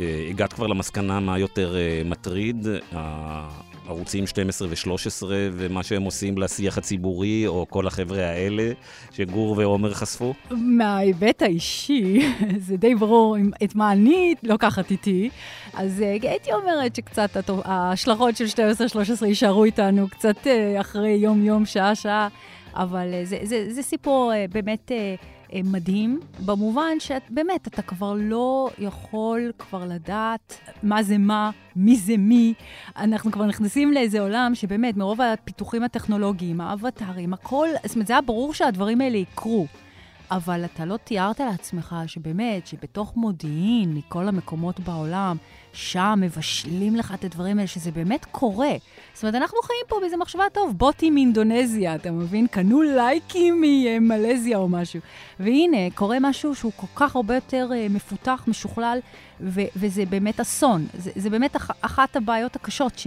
[0.00, 2.66] אה, הגעת כבר למסקנה מה יותר אה, מטריד,
[3.88, 8.72] ערוצים 12 ו-13 ומה שהם עושים לשיח הציבורי, או כל החבר'ה האלה
[9.12, 10.34] שגור ועומר חשפו?
[10.50, 12.32] מההיבט האישי,
[12.66, 15.30] זה די ברור את מה אני לוקחת איתי,
[15.74, 18.44] אז uh, הייתי אומרת שקצת ההשלכות של
[19.22, 20.46] 12-13 יישארו איתנו קצת
[20.80, 22.28] אחרי יום-יום, שעה-שעה,
[22.74, 24.90] אבל זה, זה, זה סיפור באמת...
[25.52, 32.16] אה, מדהים, במובן שבאמת, אתה כבר לא יכול כבר לדעת מה זה מה, מי זה
[32.16, 32.54] מי.
[32.96, 38.20] אנחנו כבר נכנסים לאיזה עולם שבאמת, מרוב הפיתוחים הטכנולוגיים, האבטרים, הכל, זאת אומרת, זה היה
[38.20, 39.66] ברור שהדברים האלה יקרו.
[40.30, 45.36] אבל אתה לא תיארת לעצמך שבאמת, שבתוך מודיעין, מכל המקומות בעולם,
[45.72, 48.72] שם מבשלים לך את הדברים האלה, שזה באמת קורה.
[49.14, 52.46] זאת אומרת, אנחנו חיים פה באיזה מחשבה טוב, בוטים מאינדונזיה, אתה מבין?
[52.46, 55.00] קנו לייקים ממלזיה או משהו.
[55.40, 58.98] והנה, קורה משהו שהוא כל כך הרבה יותר uh, מפותח, משוכלל,
[59.40, 60.86] ו- וזה באמת אסון.
[60.98, 63.06] זה, זה באמת אח- אחת הבעיות הקשות ש-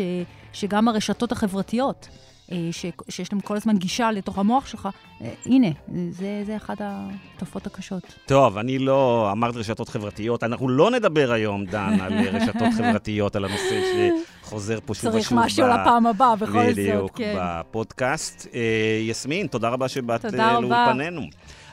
[0.53, 2.07] שגם הרשתות החברתיות.
[2.51, 4.89] אה, ש, שיש להם כל הזמן גישה לתוך המוח שלך,
[5.21, 5.67] אה, הנה,
[6.09, 8.03] זה, זה אחת התופעות הקשות.
[8.25, 13.45] טוב, אני לא אמרת רשתות חברתיות, אנחנו לא נדבר היום, דן, על רשתות חברתיות, על
[13.45, 13.81] הנושא
[14.43, 15.11] שחוזר פה שוב ושוב.
[15.11, 16.71] צריך משהו לפעם הבאה, בכל זאת, כן.
[16.71, 18.47] בדיוק, בפודקאסט.
[18.53, 21.21] אה, יסמין, תודה רבה שבאת לאולפנינו.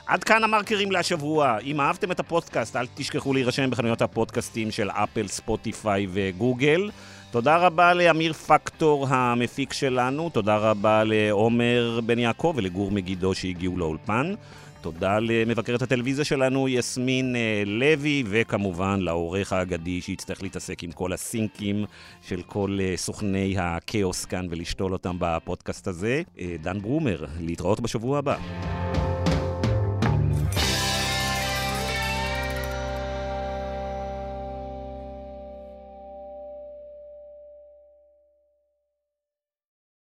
[0.07, 1.57] עד כאן המרקרים להשבוע.
[1.59, 6.89] אם אהבתם את הפודקאסט, אל תשכחו להירשם בחנויות הפודקאסטים של אפל, ספוטיפיי וגוגל.
[7.31, 14.33] תודה רבה לאמיר פקטור המפיק שלנו, תודה רבה לעומר בן יעקב ולגור מגידו שהגיעו לאולפן.
[14.81, 21.85] תודה למבקרת הטלוויזיה שלנו, יסמין אה, לוי, וכמובן לעורך האגדי שיצטרך להתעסק עם כל הסינקים
[22.21, 27.25] של כל אה, סוכני הכאוס כאן ולשתול אותם בפודקאסט הזה, אה, דן ברומר.
[27.39, 28.37] להתראות בשבוע הבא.